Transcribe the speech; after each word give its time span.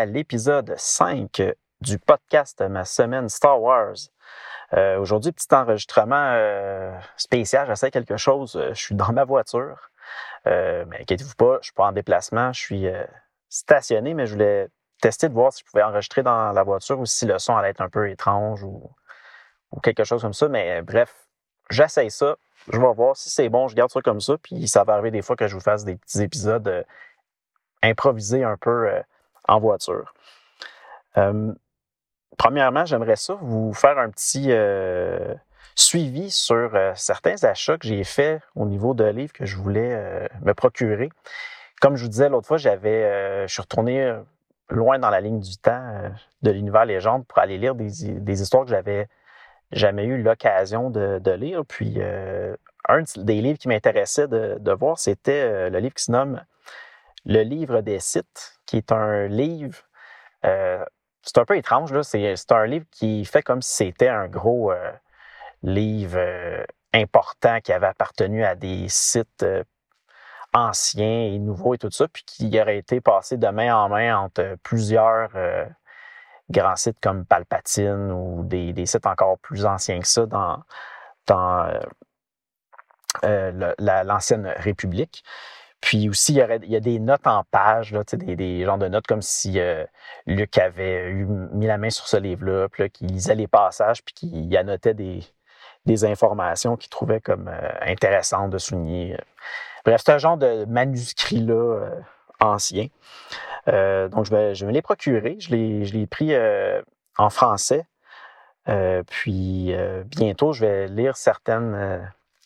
À 0.00 0.06
l'épisode 0.06 0.72
5 0.78 1.42
du 1.82 1.98
podcast 1.98 2.62
Ma 2.62 2.86
semaine 2.86 3.28
Star 3.28 3.60
Wars. 3.60 3.96
Euh, 4.72 4.98
Aujourd'hui, 4.98 5.30
petit 5.30 5.54
enregistrement 5.54 6.32
euh, 6.32 6.98
spécial, 7.18 7.66
j'essaie 7.66 7.90
quelque 7.90 8.16
chose. 8.16 8.56
Euh, 8.56 8.72
je 8.72 8.80
suis 8.80 8.94
dans 8.94 9.12
ma 9.12 9.24
voiture, 9.24 9.90
mais 10.46 11.02
inquiétez-vous 11.02 11.34
pas, 11.34 11.58
je 11.60 11.66
suis 11.66 11.74
pas 11.74 11.84
en 11.84 11.92
déplacement, 11.92 12.50
je 12.54 12.60
suis 12.60 12.86
stationné, 13.50 14.14
mais 14.14 14.24
je 14.24 14.32
voulais 14.32 14.68
tester 15.02 15.28
de 15.28 15.34
voir 15.34 15.52
si 15.52 15.60
je 15.60 15.70
pouvais 15.70 15.82
enregistrer 15.82 16.22
dans 16.22 16.52
la 16.52 16.62
voiture 16.62 16.98
ou 16.98 17.04
si 17.04 17.26
le 17.26 17.38
son 17.38 17.54
allait 17.54 17.68
être 17.68 17.82
un 17.82 17.90
peu 17.90 18.08
étrange 18.08 18.62
ou, 18.64 18.90
ou 19.70 19.80
quelque 19.80 20.04
chose 20.04 20.22
comme 20.22 20.32
ça. 20.32 20.48
Mais 20.48 20.80
bref, 20.80 21.14
j'essaye 21.68 22.10
ça, 22.10 22.36
je 22.72 22.80
vais 22.80 22.94
voir 22.94 23.18
si 23.18 23.28
c'est 23.28 23.50
bon, 23.50 23.68
je 23.68 23.76
garde 23.76 23.90
ça 23.90 24.00
comme 24.00 24.22
ça, 24.22 24.38
puis 24.38 24.66
ça 24.66 24.82
va 24.82 24.94
arriver 24.94 25.10
des 25.10 25.20
fois 25.20 25.36
que 25.36 25.46
je 25.46 25.54
vous 25.54 25.60
fasse 25.60 25.84
des 25.84 25.96
petits 25.96 26.22
épisodes 26.22 26.86
improviser 27.82 28.44
un 28.44 28.56
peu 28.56 29.02
en 29.48 29.60
voiture. 29.60 30.14
Premièrement, 32.40 32.86
j'aimerais 32.86 33.16
ça 33.16 33.34
vous 33.34 33.74
faire 33.74 33.98
un 33.98 34.08
petit 34.08 34.46
euh, 34.48 35.34
suivi 35.74 36.30
sur 36.30 36.74
euh, 36.74 36.92
certains 36.94 37.44
achats 37.44 37.76
que 37.76 37.86
j'ai 37.86 38.02
faits 38.02 38.40
au 38.54 38.64
niveau 38.64 38.94
de 38.94 39.04
livres 39.04 39.34
que 39.34 39.44
je 39.44 39.58
voulais 39.58 39.92
euh, 39.92 40.26
me 40.40 40.54
procurer. 40.54 41.10
Comme 41.82 41.96
je 41.96 42.04
vous 42.04 42.08
disais 42.08 42.30
l'autre 42.30 42.46
fois, 42.46 42.56
j'avais, 42.56 43.46
je 43.46 43.52
suis 43.52 43.60
retourné 43.60 44.14
loin 44.70 44.98
dans 44.98 45.10
la 45.10 45.20
ligne 45.20 45.40
du 45.40 45.58
temps 45.58 46.10
de 46.40 46.50
l'univers 46.50 46.86
légende 46.86 47.26
pour 47.26 47.38
aller 47.38 47.58
lire 47.58 47.74
des, 47.74 47.90
des 48.20 48.42
histoires 48.42 48.64
que 48.64 48.70
j'avais 48.70 49.08
jamais 49.72 50.04
eu 50.04 50.22
l'occasion 50.22 50.88
de, 50.88 51.30
lire. 51.32 51.64
Puis 51.66 51.98
un 52.86 53.04
des 53.16 53.40
livres 53.40 53.58
qui 53.58 53.68
m'intéressait 53.68 54.28
de, 54.28 54.56
de 54.60 54.72
voir, 54.72 54.98
c'était 54.98 55.70
le 55.70 55.78
livre 55.78 55.94
qui 55.94 56.04
se 56.04 56.12
nomme 56.12 56.42
le 57.24 57.42
livre 57.42 57.80
des 57.80 57.98
sites, 57.98 58.59
qui 58.70 58.76
est 58.76 58.92
un 58.92 59.26
livre, 59.26 59.78
euh, 60.44 60.84
c'est 61.22 61.38
un 61.38 61.44
peu 61.44 61.56
étrange, 61.56 61.92
là, 61.92 62.04
c'est, 62.04 62.52
un 62.52 62.66
livre 62.66 62.86
qui 62.92 63.24
fait 63.24 63.42
comme 63.42 63.62
si 63.62 63.74
c'était 63.74 64.08
un 64.08 64.28
gros 64.28 64.70
euh, 64.70 64.92
livre 65.64 66.18
euh, 66.18 66.64
important 66.94 67.60
qui 67.60 67.72
avait 67.72 67.88
appartenu 67.88 68.44
à 68.44 68.54
des 68.54 68.86
sites 68.88 69.44
anciens 70.54 71.24
et 71.32 71.40
nouveaux 71.40 71.74
et 71.74 71.78
tout 71.78 71.90
ça, 71.90 72.06
puis 72.06 72.22
qui 72.24 72.60
aurait 72.60 72.78
été 72.78 73.00
passé 73.00 73.38
de 73.38 73.48
main 73.48 73.74
en 73.74 73.88
main 73.88 74.16
entre 74.16 74.56
plusieurs 74.62 75.30
grands 76.48 76.76
sites 76.76 76.98
comme 77.00 77.24
Palpatine 77.24 78.12
ou 78.12 78.44
des, 78.44 78.72
des 78.72 78.86
sites 78.86 79.06
encore 79.06 79.38
plus 79.38 79.66
anciens 79.66 79.98
que 79.98 80.06
ça 80.06 80.26
dans, 80.26 80.62
dans 81.26 81.72
l'ancienne 83.24 84.46
République. 84.58 85.24
Puis 85.80 86.08
aussi, 86.08 86.34
il 86.34 86.38
y, 86.38 86.42
aurait, 86.42 86.60
il 86.62 86.70
y 86.70 86.76
a 86.76 86.80
des 86.80 86.98
notes 86.98 87.26
en 87.26 87.42
page, 87.50 87.92
là, 87.92 88.02
des, 88.12 88.36
des 88.36 88.64
genres 88.64 88.78
de 88.78 88.88
notes 88.88 89.06
comme 89.06 89.22
si 89.22 89.58
euh, 89.58 89.84
Luc 90.26 90.58
avait 90.58 91.08
eu, 91.08 91.24
mis 91.24 91.66
la 91.66 91.78
main 91.78 91.90
sur 91.90 92.06
ce 92.06 92.16
livre-là, 92.18 92.68
puis 92.68 92.82
là, 92.82 92.88
qu'il 92.88 93.08
lisait 93.08 93.34
les 93.34 93.48
passages, 93.48 94.04
puis 94.04 94.14
qu'il 94.14 94.56
annotait 94.56 94.94
des, 94.94 95.20
des 95.86 96.04
informations 96.04 96.76
qu'il 96.76 96.90
trouvait 96.90 97.20
comme 97.20 97.48
euh, 97.48 97.70
intéressantes 97.80 98.50
de 98.50 98.58
souligner. 98.58 99.16
Bref, 99.84 100.02
c'est 100.04 100.12
un 100.12 100.18
genre 100.18 100.36
de 100.36 100.66
manuscrit-là 100.66 101.54
euh, 101.54 102.00
ancien. 102.40 102.88
Euh, 103.68 104.08
donc, 104.08 104.26
je 104.26 104.30
vais, 104.30 104.54
je 104.54 104.66
me 104.66 104.72
les 104.72 104.82
procurer. 104.82 105.36
Je 105.40 105.50
l'ai 105.50 105.84
je 105.84 105.94
l'ai 105.94 106.06
pris 106.06 106.34
euh, 106.34 106.82
en 107.16 107.30
français. 107.30 107.86
Euh, 108.68 109.02
puis, 109.04 109.72
euh, 109.72 110.04
bientôt, 110.04 110.52
je 110.52 110.64
vais 110.64 110.86
lire 110.88 111.16
certaines, 111.16 111.74
euh, 111.74 111.98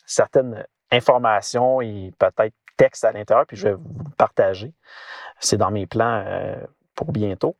certaines 0.05 0.65
informations 0.91 1.81
et 1.81 2.13
peut-être 2.17 2.55
texte 2.77 3.05
à 3.05 3.11
l'intérieur, 3.11 3.45
puis 3.45 3.57
je 3.57 3.69
vais 3.69 3.73
vous 3.73 4.09
partager. 4.17 4.73
C'est 5.39 5.57
dans 5.57 5.71
mes 5.71 5.85
plans 5.85 6.23
euh, 6.25 6.55
pour 6.95 7.11
bientôt. 7.11 7.55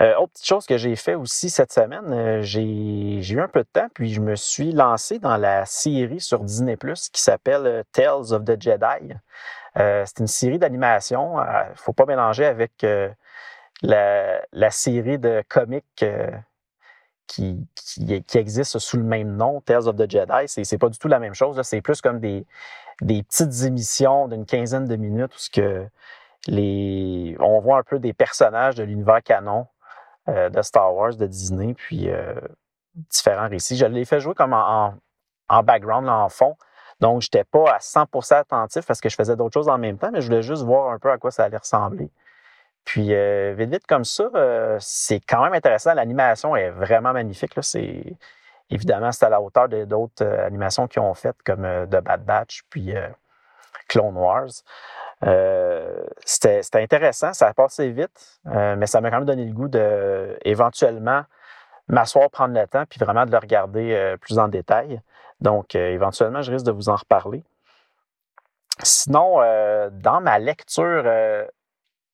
Euh, 0.00 0.14
autre 0.16 0.32
petite 0.32 0.46
chose 0.46 0.66
que 0.66 0.78
j'ai 0.78 0.96
fait 0.96 1.14
aussi 1.14 1.50
cette 1.50 1.72
semaine, 1.72 2.12
euh, 2.12 2.42
j'ai 2.42 2.62
eu 2.62 3.40
un 3.40 3.48
peu 3.48 3.60
de 3.60 3.68
temps, 3.72 3.88
puis 3.94 4.12
je 4.12 4.20
me 4.20 4.34
suis 4.34 4.72
lancé 4.72 5.18
dans 5.18 5.36
la 5.36 5.66
série 5.66 6.20
sur 6.20 6.40
Disney 6.40 6.76
Plus 6.76 7.08
qui 7.10 7.20
s'appelle 7.20 7.66
euh, 7.66 7.82
Tales 7.92 8.32
of 8.32 8.44
the 8.44 8.60
Jedi. 8.60 9.14
Euh, 9.78 10.04
c'est 10.06 10.18
une 10.20 10.26
série 10.26 10.58
d'animation. 10.58 11.40
Il 11.40 11.70
ne 11.70 11.76
faut 11.76 11.92
pas 11.92 12.06
mélanger 12.06 12.44
avec 12.46 12.84
euh, 12.84 13.10
la, 13.82 14.42
la 14.52 14.70
série 14.70 15.18
de 15.18 15.42
comics 15.48 15.84
euh, 16.02 16.30
qui, 17.26 17.66
qui, 17.74 18.22
qui 18.24 18.38
existe 18.38 18.78
sous 18.78 18.96
le 18.96 19.04
même 19.04 19.36
nom, 19.36 19.60
Tales 19.60 19.88
of 19.88 19.96
the 19.96 20.10
Jedi. 20.10 20.46
C'est 20.46 20.78
pas 20.78 20.88
du 20.88 20.98
tout 20.98 21.08
la 21.08 21.18
même 21.18 21.34
chose. 21.34 21.60
C'est 21.62 21.80
plus 21.80 22.00
comme 22.00 22.20
des, 22.20 22.44
des 23.02 23.22
petites 23.22 23.64
émissions 23.64 24.28
d'une 24.28 24.46
quinzaine 24.46 24.86
de 24.86 24.96
minutes 24.96 25.34
où 25.34 25.38
ce 25.38 25.50
que 25.50 25.86
on 26.48 27.60
voit 27.60 27.78
un 27.78 27.82
peu 27.82 27.98
des 27.98 28.12
personnages 28.12 28.74
de 28.74 28.82
l'univers 28.82 29.22
canon 29.22 29.66
euh, 30.28 30.48
de 30.48 30.62
Star 30.62 30.94
Wars, 30.94 31.14
de 31.14 31.26
Disney, 31.26 31.74
puis 31.74 32.10
euh, 32.10 32.34
différents 32.94 33.48
récits. 33.48 33.76
Je 33.76 33.86
l'ai 33.86 34.04
fait 34.04 34.20
jouer 34.20 34.34
comme 34.34 34.52
en, 34.52 34.94
background, 35.62 36.08
en 36.08 36.28
fond. 36.28 36.56
Donc, 37.00 37.22
j'étais 37.22 37.44
pas 37.44 37.74
à 37.74 37.78
100% 37.78 38.34
attentif 38.34 38.86
parce 38.86 39.00
que 39.00 39.08
je 39.08 39.16
faisais 39.16 39.36
d'autres 39.36 39.54
choses 39.54 39.68
en 39.68 39.78
même 39.78 39.98
temps, 39.98 40.10
mais 40.12 40.20
je 40.20 40.26
voulais 40.26 40.42
juste 40.42 40.62
voir 40.62 40.92
un 40.92 40.98
peu 40.98 41.10
à 41.10 41.18
quoi 41.18 41.30
ça 41.30 41.44
allait 41.44 41.56
ressembler. 41.56 42.10
Puis, 42.84 43.14
euh, 43.14 43.54
vite, 43.56 43.70
vite 43.70 43.86
comme 43.86 44.04
ça, 44.04 44.28
c'est 44.80 45.20
quand 45.20 45.42
même 45.44 45.54
intéressant. 45.54 45.94
L'animation 45.94 46.56
est 46.56 46.70
vraiment 46.70 47.12
magnifique. 47.12 47.52
C'est, 47.60 48.16
évidemment, 48.72 49.12
c'est 49.12 49.26
à 49.26 49.28
la 49.28 49.40
hauteur 49.40 49.68
d'autres 49.68 50.24
euh, 50.24 50.46
animations 50.46 50.88
qu'ils 50.88 51.02
ont 51.02 51.14
faites, 51.14 51.40
comme 51.44 51.64
euh, 51.64 51.86
The 51.86 52.02
Bad 52.02 52.24
Batch, 52.24 52.62
puis 52.70 52.96
euh, 52.96 53.08
Clone 53.88 54.16
Wars. 54.16 54.50
C'était, 56.24 56.62
intéressant, 56.74 57.32
ça 57.32 57.48
a 57.48 57.54
passé 57.54 57.90
vite, 57.90 58.40
mais 58.44 58.86
ça 58.86 59.00
m'a 59.00 59.10
quand 59.10 59.18
même 59.18 59.24
donné 59.24 59.44
le 59.44 59.52
goût 59.52 59.68
de 59.68 60.36
éventuellement 60.44 61.22
m'asseoir, 61.86 62.28
prendre 62.30 62.58
le 62.58 62.66
temps, 62.66 62.84
puis 62.88 62.98
vraiment 62.98 63.24
de 63.24 63.30
le 63.30 63.38
regarder 63.38 64.16
plus 64.20 64.40
en 64.40 64.48
détail. 64.48 65.00
Donc, 65.40 65.76
éventuellement, 65.76 66.42
je 66.42 66.50
risque 66.50 66.66
de 66.66 66.72
vous 66.72 66.88
en 66.88 66.96
reparler. 66.96 67.44
Sinon, 68.82 69.36
dans 69.92 70.20
ma 70.20 70.40
lecture 70.40 71.04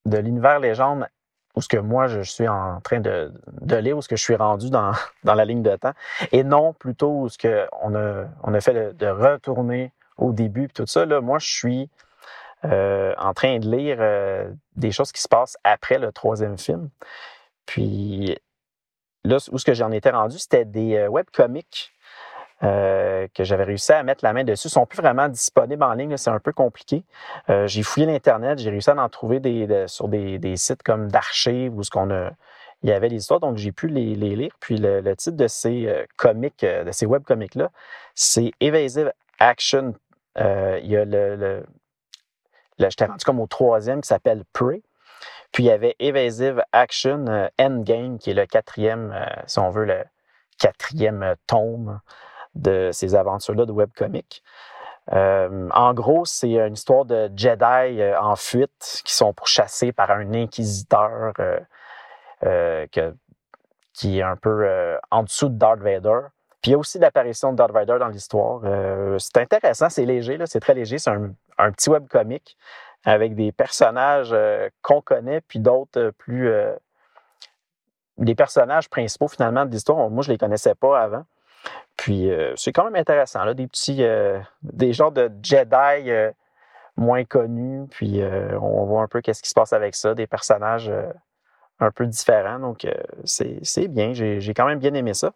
de 0.04 0.18
l'univers 0.18 0.60
légende, 0.60 1.08
où 1.54 1.60
ce 1.60 1.68
que 1.68 1.76
moi 1.76 2.06
je 2.06 2.20
suis 2.20 2.48
en 2.48 2.80
train 2.80 3.00
de, 3.00 3.32
de 3.60 3.76
lire, 3.76 3.96
où 3.96 4.02
ce 4.02 4.08
que 4.08 4.16
je 4.16 4.22
suis 4.22 4.36
rendu 4.36 4.70
dans, 4.70 4.92
dans 5.24 5.34
la 5.34 5.44
ligne 5.44 5.62
de 5.62 5.76
temps, 5.76 5.94
et 6.32 6.44
non 6.44 6.72
plutôt 6.72 7.22
où 7.22 7.28
ce 7.28 7.38
que 7.38 7.66
on 7.82 7.94
a, 7.94 8.24
on 8.42 8.54
a 8.54 8.60
fait 8.60 8.74
de, 8.74 8.92
de 8.92 9.06
retourner 9.06 9.92
au 10.16 10.32
début, 10.32 10.68
puis 10.68 10.74
tout 10.74 10.86
ça, 10.86 11.06
là, 11.06 11.20
moi 11.20 11.38
je 11.38 11.46
suis 11.46 11.90
euh, 12.64 13.14
en 13.18 13.34
train 13.34 13.58
de 13.60 13.70
lire 13.70 13.98
euh, 14.00 14.50
des 14.74 14.90
choses 14.90 15.12
qui 15.12 15.22
se 15.22 15.28
passent 15.28 15.56
après 15.62 15.98
le 15.98 16.10
troisième 16.10 16.58
film. 16.58 16.90
Puis 17.66 18.36
là, 19.24 19.36
où 19.52 19.58
ce 19.58 19.64
que 19.64 19.74
j'en 19.74 19.92
étais 19.92 20.10
rendu, 20.10 20.38
c'était 20.38 20.64
des 20.64 20.96
euh, 20.96 21.08
webcomics 21.08 21.92
euh, 22.62 23.26
que 23.34 23.44
j'avais 23.44 23.64
réussi 23.64 23.92
à 23.92 24.02
mettre 24.02 24.24
la 24.24 24.32
main 24.32 24.44
dessus. 24.44 24.68
Sont 24.68 24.86
plus 24.86 25.00
vraiment 25.00 25.28
disponibles 25.28 25.82
en 25.82 25.92
ligne, 25.92 26.16
c'est 26.16 26.30
un 26.30 26.40
peu 26.40 26.52
compliqué. 26.52 27.04
Euh, 27.50 27.66
j'ai 27.66 27.82
fouillé 27.82 28.06
l'Internet, 28.06 28.58
j'ai 28.58 28.70
réussi 28.70 28.90
à 28.90 28.96
en 28.96 29.08
trouver 29.08 29.40
des, 29.40 29.66
de- 29.66 29.86
sur 29.86 30.08
des, 30.08 30.38
des 30.38 30.56
sites 30.56 30.82
comme 30.82 31.10
d'archives 31.10 31.76
où 31.76 31.82
ce 31.82 31.90
qu'on 31.90 32.10
a, 32.10 32.30
il 32.82 32.90
y 32.90 32.92
avait 32.92 33.08
des 33.08 33.16
histoires, 33.16 33.40
donc 33.40 33.56
j'ai 33.56 33.72
pu 33.72 33.88
les, 33.88 34.14
les 34.14 34.36
lire. 34.36 34.52
Puis 34.60 34.76
le, 34.78 35.00
le 35.00 35.16
titre 35.16 35.36
de 35.36 35.46
ces 35.48 35.86
euh, 35.86 36.04
comics, 36.16 36.62
euh, 36.64 36.84
de 36.84 36.92
ces 36.92 37.06
webcomics-là, 37.06 37.70
c'est 38.14 38.52
Evasive 38.60 39.12
Action. 39.38 39.94
Il 40.36 40.86
y 40.86 40.96
a 40.96 41.04
le, 41.04 41.36
le, 41.36 41.66
Là, 42.78 42.88
j'étais 42.90 43.06
rendu 43.06 43.24
comme 43.24 43.40
au 43.40 43.46
troisième 43.48 44.00
qui 44.00 44.08
s'appelle 44.08 44.44
Prey. 44.52 44.82
Puis 45.52 45.64
il 45.64 45.66
y 45.66 45.70
avait 45.70 45.96
Evasive 45.98 46.62
Action 46.72 47.50
Endgame, 47.58 48.18
qui 48.18 48.30
est 48.30 48.34
le 48.34 48.46
quatrième, 48.46 49.14
si 49.46 49.58
on 49.58 49.70
veut, 49.70 49.84
le 49.84 50.04
quatrième 50.60 51.34
tome 51.48 52.00
de 52.58 52.90
ces 52.92 53.14
aventures-là 53.14 53.66
de 53.66 53.72
webcomic. 53.72 54.42
Euh, 55.12 55.68
en 55.72 55.94
gros, 55.94 56.24
c'est 56.24 56.58
une 56.58 56.74
histoire 56.74 57.04
de 57.04 57.30
Jedi 57.34 58.00
euh, 58.00 58.20
en 58.20 58.36
fuite 58.36 59.02
qui 59.04 59.14
sont 59.14 59.32
pourchassés 59.32 59.92
par 59.92 60.10
un 60.10 60.34
inquisiteur 60.34 61.32
euh, 61.38 61.58
euh, 62.44 62.86
qui 63.94 64.18
est 64.18 64.22
un 64.22 64.36
peu 64.36 64.64
euh, 64.64 64.98
en 65.10 65.22
dessous 65.22 65.48
de 65.48 65.58
Darth 65.58 65.80
Vader. 65.80 66.20
Puis 66.60 66.70
il 66.70 66.72
y 66.72 66.74
a 66.74 66.78
aussi 66.78 66.98
l'apparition 66.98 67.52
de 67.52 67.56
Darth 67.56 67.72
Vader 67.72 67.96
dans 67.98 68.08
l'histoire. 68.08 68.60
Euh, 68.64 69.18
c'est 69.18 69.38
intéressant, 69.38 69.88
c'est 69.88 70.04
léger, 70.04 70.38
c'est 70.46 70.60
très 70.60 70.74
léger. 70.74 70.98
C'est 70.98 71.10
un, 71.10 71.72
petit 71.72 71.88
webcomic 71.90 72.56
avec 73.04 73.34
des 73.34 73.50
personnages 73.50 74.36
qu'on 74.82 75.00
connaît, 75.00 75.40
puis 75.40 75.58
d'autres 75.58 76.10
plus. 76.18 76.52
des 78.18 78.34
personnages 78.34 78.88
principaux, 78.88 79.28
finalement, 79.28 79.64
de 79.64 79.70
l'histoire. 79.70 80.10
Moi, 80.10 80.22
je 80.22 80.30
les 80.30 80.38
connaissais 80.38 80.74
pas 80.74 81.00
avant. 81.00 81.24
Puis, 81.96 82.30
c'est 82.56 82.72
quand 82.72 82.84
même 82.84 82.96
intéressant, 82.96 83.44
là, 83.44 83.54
des 83.54 83.66
petits. 83.66 84.04
des 84.62 84.92
genres 84.92 85.12
de 85.12 85.30
Jedi 85.42 86.10
moins 86.96 87.24
connus. 87.24 87.86
Puis, 87.90 88.22
on 88.22 88.84
voit 88.84 89.02
un 89.02 89.08
peu 89.08 89.20
qu'est-ce 89.20 89.42
qui 89.42 89.48
se 89.48 89.54
passe 89.54 89.72
avec 89.72 89.94
ça, 89.94 90.14
des 90.14 90.26
personnages 90.26 90.92
un 91.80 91.90
peu 91.90 92.06
différents. 92.06 92.60
Donc, 92.60 92.86
c'est 93.24 93.88
bien. 93.88 94.12
J'ai 94.12 94.54
quand 94.54 94.66
même 94.66 94.78
bien 94.78 94.94
aimé 94.94 95.12
ça. 95.12 95.32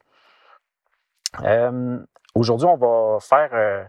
Aujourd'hui, 2.35 2.67
on 2.67 2.77
va 2.77 3.19
faire 3.21 3.89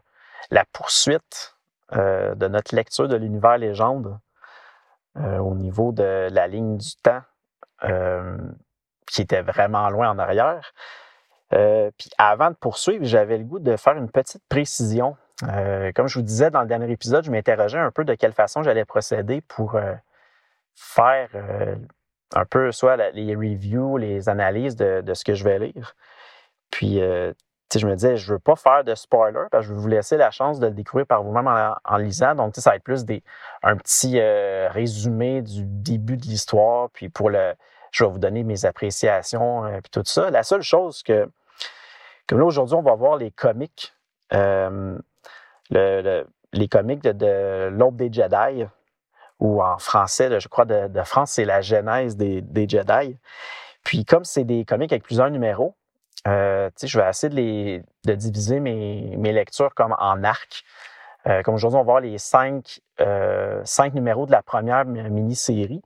la 0.50 0.65
poursuite 0.65 1.53
euh, 1.95 2.33
de 2.36 2.47
notre 2.47 2.75
lecture 2.75 3.07
de 3.07 3.15
l'univers 3.15 3.57
légende 3.57 4.18
euh, 5.18 5.38
au 5.38 5.53
niveau 5.53 5.91
de 5.91 6.27
la 6.31 6.47
ligne 6.47 6.77
du 6.77 6.95
temps, 7.03 7.21
euh, 7.83 8.38
qui 9.06 9.21
était 9.21 9.41
vraiment 9.41 9.89
loin 9.89 10.09
en 10.09 10.18
arrière. 10.18 10.74
Puis 11.97 12.09
avant 12.17 12.50
de 12.50 12.55
poursuivre, 12.55 13.05
j'avais 13.05 13.38
le 13.38 13.44
goût 13.44 13.59
de 13.59 13.75
faire 13.75 13.95
une 13.97 14.09
petite 14.09 14.41
précision. 14.50 15.15
comme 15.95 16.07
je 16.07 16.19
vous 16.19 16.25
disais 16.25 16.50
dans 16.51 16.61
le 16.61 16.67
dernier 16.67 16.91
épisode, 16.91 17.23
je 17.25 17.31
m'interrogeais 17.31 17.79
un 17.79 17.91
peu 17.91 18.05
de 18.05 18.15
quelle 18.15 18.33
façon 18.33 18.63
j'allais 18.63 18.85
procéder 18.85 19.41
pour 19.41 19.79
faire 20.75 21.29
un 22.35 22.45
peu 22.45 22.71
soit 22.71 22.97
les 23.11 23.35
reviews, 23.35 23.97
les 23.97 24.29
analyses 24.29 24.75
de, 24.75 25.13
ce 25.13 25.23
que 25.23 25.33
je 25.33 25.44
vais 25.44 25.59
lire. 25.59 25.95
Puis 26.71 27.01
je 27.79 27.88
me 27.88 27.95
disais, 27.95 28.17
je 28.17 28.33
veux 28.33 28.39
pas 28.39 28.55
faire 28.55 28.83
de 28.83 28.95
spoiler 28.95 29.47
parce 29.51 29.65
que 29.65 29.69
je 29.69 29.73
veux 29.73 29.79
vous 29.79 29.88
laisser 29.88 30.17
la 30.17 30.31
chance 30.31 30.59
de 30.59 30.67
le 30.67 30.73
découvrir 30.73 31.05
par 31.05 31.23
vous-même 31.23 31.47
en, 31.47 31.97
lisant. 31.97 32.35
Donc, 32.35 32.55
ça 32.55 32.71
va 32.71 32.75
être 32.75 32.83
plus 32.83 33.05
des, 33.05 33.23
un 33.61 33.77
petit 33.77 34.19
euh, 34.19 34.67
résumé 34.69 35.41
du 35.41 35.63
début 35.65 36.17
de 36.17 36.23
l'histoire, 36.23 36.89
puis 36.91 37.09
pour 37.09 37.29
le, 37.29 37.53
je 37.91 38.03
vais 38.03 38.09
vous 38.09 38.19
donner 38.19 38.44
mes 38.44 38.65
appréciations, 38.65 39.67
et 39.67 39.75
euh, 39.75 39.81
tout 39.91 40.03
ça. 40.05 40.29
La 40.29 40.44
seule 40.44 40.61
chose 40.61 41.03
que, 41.03 41.29
comme 42.27 42.39
là, 42.39 42.45
aujourd'hui, 42.45 42.75
on 42.75 42.81
va 42.81 42.95
voir 42.95 43.17
les 43.17 43.31
comics, 43.31 43.93
euh, 44.33 44.97
les 45.71 46.67
comics 46.69 47.01
de, 47.01 47.69
l'Aube 47.69 47.95
des 47.95 48.11
Jedi, 48.11 48.65
ou 49.39 49.61
en 49.61 49.77
français, 49.77 50.39
je 50.39 50.47
crois, 50.47 50.65
de, 50.65 51.03
France, 51.03 51.31
c'est 51.31 51.45
la 51.45 51.61
genèse 51.61 52.15
des, 52.15 52.69
Jedi. 52.69 53.17
Puis, 53.83 54.05
comme 54.05 54.23
c'est 54.23 54.45
des 54.45 54.63
comics 54.65 54.91
avec 54.91 55.03
plusieurs 55.03 55.29
numéros, 55.29 55.75
euh, 56.27 56.69
je 56.81 56.99
vais 56.99 57.09
essayer 57.09 57.79
de, 58.05 58.11
de 58.11 58.15
diviser 58.15 58.59
mes, 58.59 59.33
lectures 59.33 59.73
comme 59.75 59.95
en 59.99 60.23
arc. 60.23 60.63
Euh, 61.27 61.41
comme 61.41 61.55
aujourd'hui, 61.55 61.77
on 61.77 61.81
va 61.81 61.85
voir 61.85 61.99
les 61.99 62.17
cinq, 62.17 62.81
euh, 63.01 63.61
cinq 63.65 63.93
numéros 63.93 64.25
de 64.25 64.31
la 64.31 64.41
première 64.41 64.85
mini-série. 64.85 65.81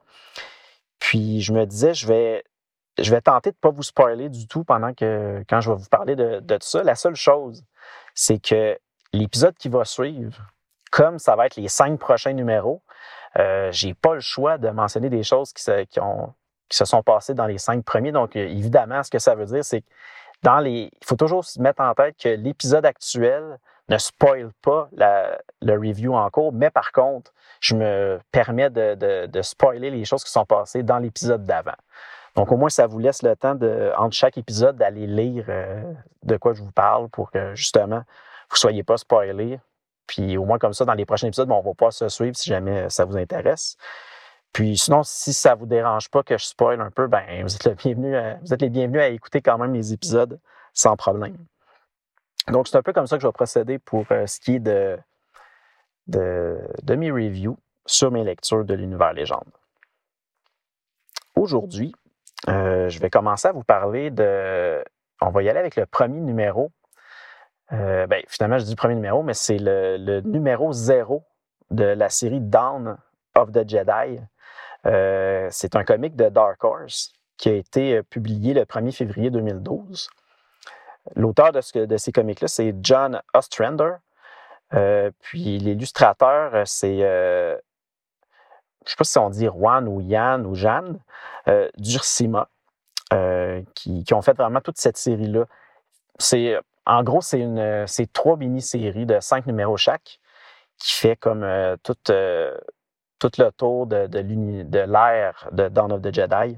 Puis 0.99 1.41
je 1.41 1.53
me 1.53 1.65
disais, 1.65 1.93
je 1.93 2.07
vais, 2.07 2.43
je 2.99 3.11
vais 3.11 3.21
tenter 3.21 3.51
de 3.51 3.55
ne 3.55 3.59
pas 3.59 3.69
vous 3.69 3.83
spoiler 3.83 4.29
du 4.29 4.47
tout 4.47 4.63
pendant 4.63 4.93
que 4.93 5.43
quand 5.49 5.61
je 5.61 5.71
vais 5.71 5.77
vous 5.77 5.89
parler 5.89 6.15
de, 6.15 6.39
de 6.39 6.57
ça. 6.61 6.83
La 6.83 6.95
seule 6.95 7.15
chose, 7.15 7.63
c'est 8.15 8.39
que 8.39 8.77
l'épisode 9.13 9.55
qui 9.55 9.69
va 9.69 9.85
suivre, 9.85 10.37
comme 10.91 11.19
ça 11.19 11.35
va 11.35 11.45
être 11.45 11.55
les 11.55 11.67
cinq 11.67 11.99
prochains 11.99 12.33
numéros, 12.33 12.81
euh, 13.37 13.71
j'ai 13.71 13.93
pas 13.93 14.15
le 14.15 14.19
choix 14.19 14.57
de 14.57 14.69
mentionner 14.69 15.09
des 15.09 15.23
choses 15.23 15.53
qui 15.53 15.63
se, 15.63 15.83
qui, 15.83 15.99
ont, 15.99 16.33
qui 16.69 16.77
se 16.77 16.85
sont 16.85 17.03
passées 17.03 17.33
dans 17.33 17.45
les 17.45 17.57
cinq 17.57 17.83
premiers. 17.83 18.11
Donc, 18.11 18.35
évidemment, 18.35 19.03
ce 19.03 19.11
que 19.11 19.19
ça 19.19 19.35
veut 19.35 19.45
dire, 19.45 19.63
c'est 19.63 19.81
que 19.81 19.87
dans 20.43 20.59
les, 20.59 20.89
il 20.91 21.05
faut 21.05 21.15
toujours 21.15 21.43
se 21.43 21.61
mettre 21.61 21.81
en 21.81 21.93
tête 21.93 22.15
que 22.17 22.29
l'épisode 22.29 22.85
actuel 22.85 23.59
ne 23.89 23.97
spoil 23.97 24.51
pas 24.61 24.89
le 25.61 25.73
review 25.73 26.15
en 26.15 26.29
cours, 26.29 26.51
mais 26.51 26.69
par 26.69 26.91
contre, 26.91 27.33
je 27.61 27.75
me 27.75 28.19
permets 28.31 28.69
de, 28.69 29.41
spoiler 29.41 29.89
les 29.89 30.05
choses 30.05 30.23
qui 30.23 30.31
sont 30.31 30.45
passées 30.45 30.83
dans 30.83 30.99
l'épisode 30.99 31.45
d'avant. 31.45 31.75
Donc, 32.37 32.51
au 32.51 32.57
moins, 32.57 32.69
ça 32.69 32.87
vous 32.87 32.99
laisse 32.99 33.23
le 33.23 33.35
temps, 33.35 33.55
de, 33.55 33.91
entre 33.97 34.15
chaque 34.15 34.37
épisode, 34.37 34.77
d'aller 34.77 35.07
lire 35.07 35.45
euh, 35.49 35.83
de 36.23 36.37
quoi 36.37 36.53
je 36.53 36.61
vous 36.61 36.71
parle 36.71 37.09
pour 37.09 37.31
que, 37.31 37.55
justement, 37.55 38.03
vous 38.49 38.53
ne 38.53 38.57
soyez 38.57 38.83
pas 38.83 38.97
spoilés. 38.97 39.59
Puis, 40.05 40.37
au 40.37 40.45
moins, 40.45 40.59
comme 40.59 40.73
ça, 40.73 40.85
dans 40.85 40.93
les 40.93 41.05
prochains 41.05 41.27
épisodes, 41.27 41.49
on 41.51 41.61
va 41.61 41.73
pas 41.73 41.91
se 41.91 42.07
suivre 42.07 42.35
si 42.35 42.49
jamais 42.49 42.89
ça 42.89 43.03
vous 43.03 43.17
intéresse. 43.17 43.75
Puis 44.53 44.77
sinon, 44.77 45.03
si 45.03 45.33
ça 45.33 45.55
vous 45.55 45.65
dérange 45.65 46.09
pas 46.09 46.23
que 46.23 46.37
je 46.37 46.45
spoil 46.45 46.81
un 46.81 46.89
peu, 46.89 47.07
ben 47.07 47.43
vous 47.43 47.53
êtes, 47.53 47.65
le 47.65 47.73
bienvenu 47.73 48.15
vous 48.41 48.53
êtes 48.53 48.61
les 48.61 48.69
bienvenus 48.69 49.01
à 49.01 49.07
écouter 49.09 49.41
quand 49.41 49.57
même 49.57 49.73
les 49.73 49.93
épisodes 49.93 50.39
sans 50.73 50.95
problème. 50.95 51.37
Donc, 52.47 52.67
c'est 52.67 52.77
un 52.77 52.81
peu 52.81 52.93
comme 52.93 53.07
ça 53.07 53.17
que 53.17 53.21
je 53.21 53.27
vais 53.27 53.33
procéder 53.33 53.77
pour 53.77 54.05
euh, 54.11 54.25
ce 54.25 54.39
qui 54.39 54.55
est 54.55 54.59
de, 54.59 54.97
de, 56.07 56.95
mes 56.95 57.11
reviews 57.11 57.57
sur 57.85 58.09
mes 58.09 58.23
lectures 58.23 58.63
de 58.63 58.73
l'univers 58.73 59.13
légende. 59.13 59.51
Aujourd'hui, 61.35 61.93
euh, 62.47 62.89
je 62.89 62.99
vais 62.99 63.09
commencer 63.09 63.47
à 63.47 63.51
vous 63.51 63.63
parler 63.63 64.11
de. 64.11 64.83
On 65.21 65.29
va 65.29 65.43
y 65.43 65.49
aller 65.49 65.59
avec 65.59 65.75
le 65.75 65.85
premier 65.85 66.19
numéro. 66.19 66.71
Euh, 67.73 68.07
ben, 68.07 68.23
finalement, 68.27 68.59
je 68.59 68.65
dis 68.65 68.75
premier 68.75 68.95
numéro, 68.95 69.23
mais 69.23 69.33
c'est 69.33 69.57
le, 69.59 70.21
numéro 70.21 70.71
zéro 70.71 71.25
de 71.71 71.83
la 71.83 72.09
série 72.09 72.39
Dawn 72.39 72.97
of 73.35 73.51
the 73.51 73.67
Jedi, 73.67 74.21
euh, 74.85 75.47
c'est 75.51 75.75
un 75.75 75.83
comic 75.83 76.15
de 76.15 76.29
Dark 76.29 76.63
Horse 76.63 77.11
qui 77.35 77.49
a 77.49 77.53
été 77.53 78.01
publié 78.03 78.53
le 78.53 78.63
1er 78.63 78.95
février 78.95 79.29
2012. 79.29 80.09
L'auteur 81.15 81.51
de, 81.51 81.97
ces 81.97 82.11
comics-là, 82.11 82.47
c'est 82.47 82.73
John 82.81 83.21
Ostrander. 83.33 83.95
Puis 85.21 85.57
l'illustrateur, 85.57 86.65
c'est, 86.65 87.03
je 88.87 88.93
ne 88.93 88.95
sais 88.95 88.95
pas 88.97 89.03
si 89.03 89.17
on 89.17 89.29
dit 89.29 89.45
Juan 89.45 89.87
ou 89.87 90.01
Yann 90.01 90.45
ou 90.45 90.55
Jeanne, 90.55 90.99
Dursima, 91.77 92.49
qui, 93.75 94.13
ont 94.13 94.21
fait 94.21 94.33
vraiment 94.33 94.61
toute 94.61 94.77
cette 94.77 94.97
série-là. 94.97 95.45
C'est, 96.19 96.59
en 96.85 97.03
gros, 97.03 97.21
c'est, 97.21 97.39
une, 97.39 97.85
c'est 97.85 98.11
trois 98.11 98.37
mini-séries 98.37 99.05
de 99.05 99.19
cinq 99.19 99.45
numéros 99.45 99.77
chaque 99.77 100.19
qui 100.77 100.93
fait 100.93 101.15
comme 101.15 101.45
toute 101.83 102.11
tout 103.19 103.31
le 103.37 103.49
tour 103.51 103.87
de, 103.87 104.07
l'ère 104.85 105.49
de 105.51 105.69
Dawn 105.69 105.91
of 105.91 106.01
the 106.01 106.13
Jedi. 106.13 106.57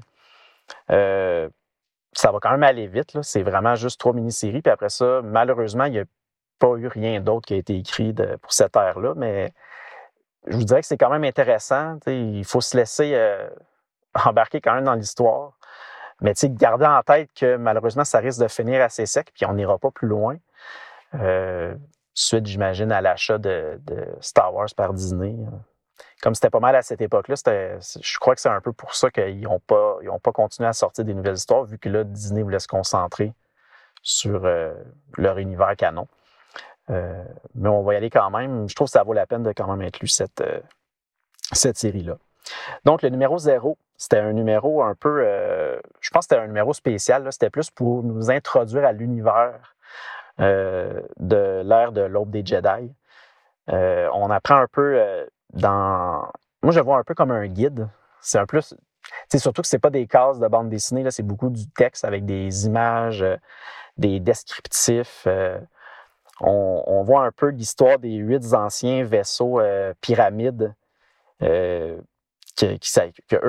Euh, 0.90 1.48
ça 2.12 2.32
va 2.32 2.38
quand 2.40 2.50
même 2.50 2.62
aller 2.62 2.86
vite. 2.86 3.16
C'est 3.22 3.42
vraiment 3.42 3.74
juste 3.74 3.98
trois 4.00 4.12
mini-séries. 4.12 4.62
Puis 4.62 4.72
après 4.72 4.88
ça, 4.88 5.20
malheureusement, 5.22 5.84
il 5.84 5.92
n'y 5.92 5.98
a 6.00 6.04
pas 6.58 6.74
eu 6.76 6.88
rien 6.88 7.20
d'autre 7.20 7.46
qui 7.46 7.54
a 7.54 7.56
été 7.56 7.76
écrit 7.76 8.12
pour 8.12 8.52
cette 8.52 8.76
ère-là. 8.76 9.14
Mais 9.16 9.52
je 10.46 10.56
vous 10.56 10.64
dirais 10.64 10.80
que 10.80 10.86
c'est 10.86 10.96
quand 10.96 11.10
même 11.10 11.24
intéressant. 11.24 11.98
Il 12.06 12.44
faut 12.44 12.60
se 12.60 12.76
laisser 12.76 13.14
euh, 13.14 13.48
embarquer 14.24 14.60
quand 14.60 14.74
même 14.74 14.84
dans 14.84 14.94
l'histoire. 14.94 15.52
Mais 16.22 16.34
garder 16.42 16.84
en 16.84 17.02
tête 17.02 17.30
que 17.34 17.56
malheureusement, 17.56 18.04
ça 18.04 18.18
risque 18.18 18.42
de 18.42 18.48
finir 18.48 18.82
assez 18.82 19.06
sec, 19.06 19.30
puis 19.34 19.46
on 19.46 19.54
n'ira 19.54 19.78
pas 19.78 19.90
plus 19.90 20.06
loin. 20.06 20.36
Euh, 21.14 21.74
suite, 22.12 22.46
j'imagine, 22.46 22.92
à 22.92 23.00
l'achat 23.00 23.38
de, 23.38 23.80
de, 23.86 24.06
Star 24.20 24.54
Wars 24.54 24.68
par 24.76 24.92
Disney 24.92 25.34
comme 26.20 26.34
c'était 26.34 26.50
pas 26.50 26.60
mal 26.60 26.76
à 26.76 26.82
cette 26.82 27.00
époque-là, 27.00 27.34
je 27.36 28.18
crois 28.18 28.34
que 28.34 28.40
c'est 28.40 28.48
un 28.48 28.60
peu 28.60 28.72
pour 28.72 28.94
ça 28.94 29.10
qu'ils 29.10 29.40
n'ont 29.40 29.60
pas, 29.60 29.98
pas 30.22 30.32
continué 30.32 30.68
à 30.68 30.72
sortir 30.72 31.04
des 31.04 31.14
nouvelles 31.14 31.36
histoires, 31.36 31.64
vu 31.64 31.78
que 31.78 31.88
là, 31.88 32.04
Disney 32.04 32.42
voulait 32.42 32.58
se 32.58 32.68
concentrer 32.68 33.32
sur 34.02 34.44
euh, 34.44 34.74
leur 35.16 35.38
univers 35.38 35.74
canon. 35.76 36.06
Euh, 36.90 37.24
mais 37.54 37.68
on 37.68 37.82
va 37.82 37.94
y 37.94 37.96
aller 37.96 38.10
quand 38.10 38.30
même. 38.30 38.68
Je 38.68 38.74
trouve 38.74 38.88
que 38.88 38.92
ça 38.92 39.02
vaut 39.02 39.12
la 39.12 39.26
peine 39.26 39.42
de 39.42 39.52
quand 39.52 39.66
même 39.68 39.86
inclure 39.86 40.10
cette, 40.10 40.40
euh, 40.40 40.60
cette 41.52 41.78
série-là. 41.78 42.16
Donc, 42.84 43.02
le 43.02 43.10
numéro 43.10 43.38
zéro, 43.38 43.78
c'était 43.96 44.18
un 44.18 44.32
numéro 44.32 44.82
un 44.82 44.94
peu, 44.94 45.22
je 46.00 46.10
pense 46.10 46.26
que 46.26 46.34
c'était 46.34 46.42
un 46.42 46.46
numéro 46.46 46.72
spécial. 46.72 47.30
C'était 47.30 47.50
plus 47.50 47.70
pour 47.70 48.02
nous 48.02 48.30
introduire 48.30 48.84
à 48.86 48.92
l'univers 48.92 49.76
de 50.38 51.62
l'ère 51.62 51.92
de 51.92 52.00
l'aube 52.00 52.30
des 52.30 52.44
Jedi. 52.44 52.92
on 53.68 54.30
apprend 54.30 54.56
un 54.56 54.66
peu 54.66 55.28
dans. 55.52 56.26
Moi, 56.62 56.72
je 56.72 56.80
vois 56.80 56.96
un 56.96 57.04
peu 57.04 57.14
comme 57.14 57.30
un 57.30 57.46
guide. 57.46 57.88
C'est 58.22 58.38
un 58.38 58.46
plus. 58.46 58.74
C'est 59.28 59.38
surtout 59.38 59.62
que 59.62 59.68
c'est 59.68 59.78
pas 59.78 59.90
des 59.90 60.06
cases 60.06 60.38
de 60.38 60.48
bande 60.48 60.68
dessinée, 60.68 61.08
c'est 61.10 61.22
beaucoup 61.22 61.50
du 61.50 61.68
texte 61.70 62.04
avec 62.04 62.24
des 62.24 62.66
images, 62.66 63.22
euh, 63.22 63.36
des 63.96 64.20
descriptifs. 64.20 65.26
Euh, 66.42 66.46
on, 66.46 67.02
voit 67.02 67.24
un 67.24 67.32
peu 67.32 67.48
l'histoire 67.48 67.98
des 67.98 68.14
huit 68.14 68.54
anciens 68.54 69.04
vaisseaux 69.04 69.60
euh, 69.60 69.92
pyramides 70.00 70.74
eux 71.42 72.02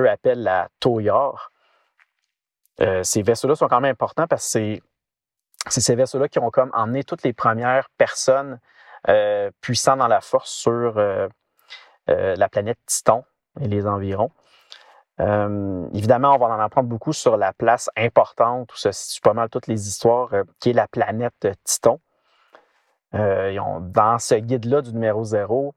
appellent 0.08 0.42
la 0.42 0.68
Toyar. 0.80 1.52
ces 3.02 3.22
vaisseaux-là 3.22 3.54
sont 3.54 3.68
quand 3.68 3.80
même 3.80 3.92
importants 3.92 4.26
parce 4.26 4.50
que 4.52 4.78
c'est 5.68 5.80
ces 5.80 5.94
vaisseaux-là 5.94 6.28
qui 6.28 6.38
ont 6.38 6.50
comme 6.50 6.70
emmené 6.74 7.04
toutes 7.04 7.22
les 7.22 7.34
premières 7.34 7.90
personnes 7.98 8.58
puissantes 9.60 9.98
dans 9.98 10.08
la 10.08 10.22
force 10.22 10.50
sur 10.50 10.98
euh, 12.10 12.34
la 12.34 12.48
planète 12.48 12.78
Titon 12.86 13.22
et 13.60 13.68
les 13.68 13.86
environs. 13.86 14.32
Euh, 15.20 15.86
évidemment, 15.94 16.34
on 16.34 16.38
va 16.38 16.46
en 16.46 16.58
apprendre 16.58 16.88
beaucoup 16.88 17.12
sur 17.12 17.36
la 17.36 17.52
place 17.52 17.88
importante 17.96 18.72
où 18.72 18.76
se 18.76 18.90
situent 18.90 19.20
pas 19.20 19.34
mal 19.34 19.48
toutes 19.50 19.68
les 19.68 19.86
histoires, 19.86 20.32
euh, 20.32 20.42
qui 20.58 20.70
est 20.70 20.72
la 20.72 20.88
planète 20.88 21.46
Titon. 21.62 22.00
Dans 23.12 24.16
ce 24.18 24.34
guide-là 24.36 24.82
du 24.82 24.92
numéro 24.92 25.24
zéro, 25.24 25.74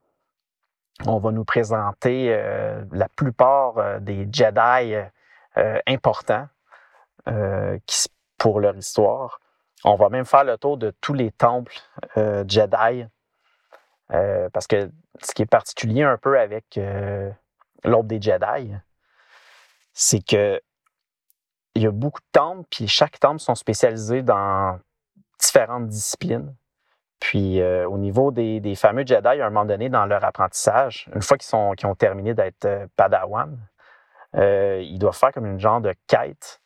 on 1.05 1.19
va 1.19 1.31
nous 1.31 1.43
présenter 1.43 2.29
la 2.91 3.09
plupart 3.09 3.99
des 4.01 4.27
Jedi 4.31 4.95
importants 5.85 6.47
qui, 7.85 8.07
pour 8.37 8.59
leur 8.59 8.75
histoire. 8.77 9.39
On 9.83 9.95
va 9.95 10.09
même 10.09 10.25
faire 10.25 10.43
le 10.43 10.57
tour 10.57 10.77
de 10.77 10.93
tous 11.01 11.13
les 11.13 11.31
temples 11.31 11.75
Jedi. 12.15 13.05
parce 14.09 14.67
que 14.67 14.89
ce 15.21 15.33
qui 15.33 15.41
est 15.41 15.47
particulier 15.47 16.03
un 16.03 16.17
peu 16.17 16.39
avec 16.39 16.79
l'ordre 17.83 18.07
des 18.07 18.21
Jedi, 18.21 18.73
c'est 19.93 20.25
que 20.25 20.61
il 21.77 21.81
y 21.81 21.87
a 21.87 21.91
beaucoup 21.91 22.21
de 22.21 22.27
temples, 22.31 22.65
puis 22.69 22.87
chaque 22.87 23.19
temple 23.19 23.39
sont 23.39 23.55
spécialisés 23.55 24.21
dans 24.21 24.79
différentes 25.37 25.87
disciplines. 25.87 26.55
Puis 27.25 27.59
euh, 27.59 27.89
au 27.89 27.97
niveau 27.97 28.29
des, 28.29 28.75
fameux 28.75 29.03
Jedi, 29.03 29.27
à 29.27 29.47
un 29.47 29.49
moment 29.49 29.65
donné, 29.65 29.89
dans 29.89 30.05
leur 30.05 30.23
apprentissage, 30.23 31.09
une 31.15 31.23
fois 31.23 31.39
qu'ils 31.39 31.55
ont 31.55 31.95
terminé 31.95 32.35
d'être 32.35 32.65
euh, 32.65 32.85
Padawan, 32.95 33.57
euh, 34.35 34.79
ils 34.83 34.99
doivent 34.99 35.17
faire 35.17 35.31
comme 35.31 35.47
une 35.47 35.59
genre 35.59 35.81
de 35.81 35.95
quête 36.05 36.61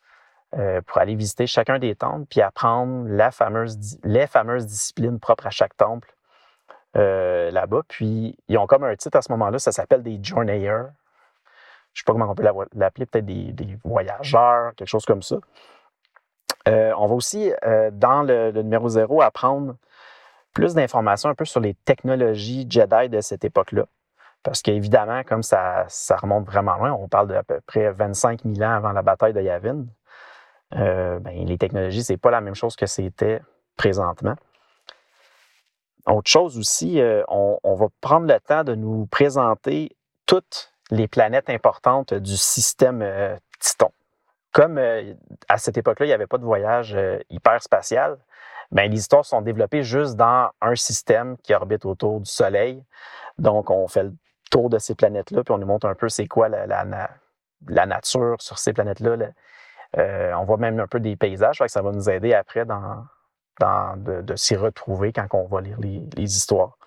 pour 0.88 0.98
aller 0.98 1.14
visiter 1.14 1.46
chacun 1.46 1.78
des 1.78 1.94
temples 1.94 2.26
puis 2.28 2.42
apprendre 2.42 3.08
la 3.08 3.30
fameuse, 3.30 4.00
les 4.04 4.26
fameuses 4.26 4.66
disciplines 4.66 5.20
propres 5.20 5.46
à 5.46 5.52
chaque 5.52 5.78
temple 5.78 6.12
là-bas. 6.96 7.84
Puis 7.88 8.36
ils 8.48 8.58
ont 8.58 8.66
comme 8.66 8.84
un 8.84 8.96
titre 8.96 9.16
à 9.16 9.22
ce 9.22 9.32
moment-là, 9.32 9.60
ça 9.60 9.72
s'appelle 9.72 10.02
des 10.02 10.20
Journeyers 10.22 10.88
je 11.94 12.02
sais 12.02 12.04
pas 12.04 12.14
comment 12.14 12.32
on 12.32 12.36
peut 12.36 12.44
l'appeler, 12.74 13.06
peut-être 13.06 13.26
des, 13.26 13.78
voyageurs, 13.84 14.74
quelque 14.76 14.88
chose 14.88 15.06
comme 15.06 15.22
ça. 15.22 15.38
On 16.66 17.06
va 17.06 17.14
aussi, 17.14 17.52
dans 17.92 18.24
le, 18.24 18.52
numéro 18.52 18.90
zéro, 18.90 19.22
apprendre 19.22 19.76
plus 20.54 20.74
d'informations 20.74 21.30
un 21.30 21.36
peu 21.36 21.46
sur 21.46 21.60
les 21.60 21.74
technologies 21.74 22.66
Jedi 22.70 23.10
de 23.10 23.22
cette 23.22 23.46
époque-là. 23.46 23.86
Parce 24.44 24.62
qu'évidemment, 24.62 25.24
comme 25.24 25.44
ça, 25.44 25.86
ça 25.90 26.16
remonte 26.16 26.46
vraiment 26.46 26.76
loin, 26.76 26.94
on 26.94 27.08
parle 27.08 27.28
d'à 27.28 27.44
peu 27.44 27.60
près 27.66 27.92
25 27.92 28.42
000 28.46 28.62
ans 28.62 28.76
avant 28.76 28.92
la 28.92 29.02
bataille 29.02 29.34
de 29.34 29.42
Yavin, 29.42 29.86
euh, 30.76 31.20
ben, 31.20 31.46
les 31.46 31.58
technologies, 31.58 32.04
c'est 32.04 32.18
pas 32.18 32.32
la 32.32 32.42
même 32.42 32.56
chose 32.56 32.76
que 32.76 32.86
c'était 32.86 33.42
présentement. 33.76 34.36
Autre 36.06 36.30
chose 36.30 36.58
aussi, 36.58 37.02
on, 37.28 37.60
on, 37.64 37.76
va 37.76 37.88
prendre 38.02 38.26
le 38.26 38.40
temps 38.40 38.64
de 38.64 38.74
nous 38.74 39.06
présenter 39.08 39.96
toutes 40.26 40.72
les 40.92 41.08
planètes 41.08 41.50
importantes 41.50 42.14
du 42.14 42.38
système 42.38 43.02
euh, 43.02 43.36
Titon. 43.60 43.92
Comme 44.52 44.78
euh, 44.78 45.14
à 45.48 45.58
cette 45.58 45.78
époque-là, 45.78 46.06
il 46.06 46.10
n'y 46.10 46.14
avait 46.14 46.28
pas 46.28 46.38
de 46.38 46.46
voyage 46.46 46.96
euh, 46.96 47.20
hyperspatial, 47.30 48.18
ben, 48.72 48.90
les 48.90 49.00
histoires 49.00 49.26
sont 49.26 49.42
développées 49.42 49.84
juste 49.84 50.16
dans 50.16 50.52
un 50.62 50.76
système 50.76 51.38
qui 51.38 51.54
orbite 51.54 51.86
autour 51.86 52.20
du 52.20 52.30
Soleil. 52.30 52.84
Donc, 53.38 53.70
on 53.70 53.88
fait 53.88 54.04
le 54.04 54.14
tour 54.52 54.70
de 54.70 54.78
ces 54.80 54.96
planètes-là, 54.96 55.44
puis 55.44 55.54
on 55.54 55.58
nous 55.58 55.68
montre 55.68 55.88
un 55.88 55.96
peu 55.96 56.10
c'est 56.10 56.28
quoi 56.28 56.50
la, 56.50 56.66
la, 56.66 57.86
nature 57.86 58.36
sur 58.40 58.58
ces 58.58 58.74
planètes-là. 58.74 59.18
on 59.96 60.44
voit 60.44 60.58
même 60.58 60.80
un 60.80 60.88
peu 60.88 61.00
des 61.00 61.16
paysages, 61.16 61.62
ça 61.68 61.82
va 61.82 61.92
nous 61.92 62.10
aider 62.10 62.34
après 62.34 62.66
dans, 62.66 63.04
dans 63.60 63.96
de, 63.98 64.36
s'y 64.36 64.56
retrouver 64.56 65.14
quand 65.14 65.28
on 65.34 65.48
va 65.48 65.62
lire 65.62 65.78
les, 65.80 66.24
histoires. 66.24 66.78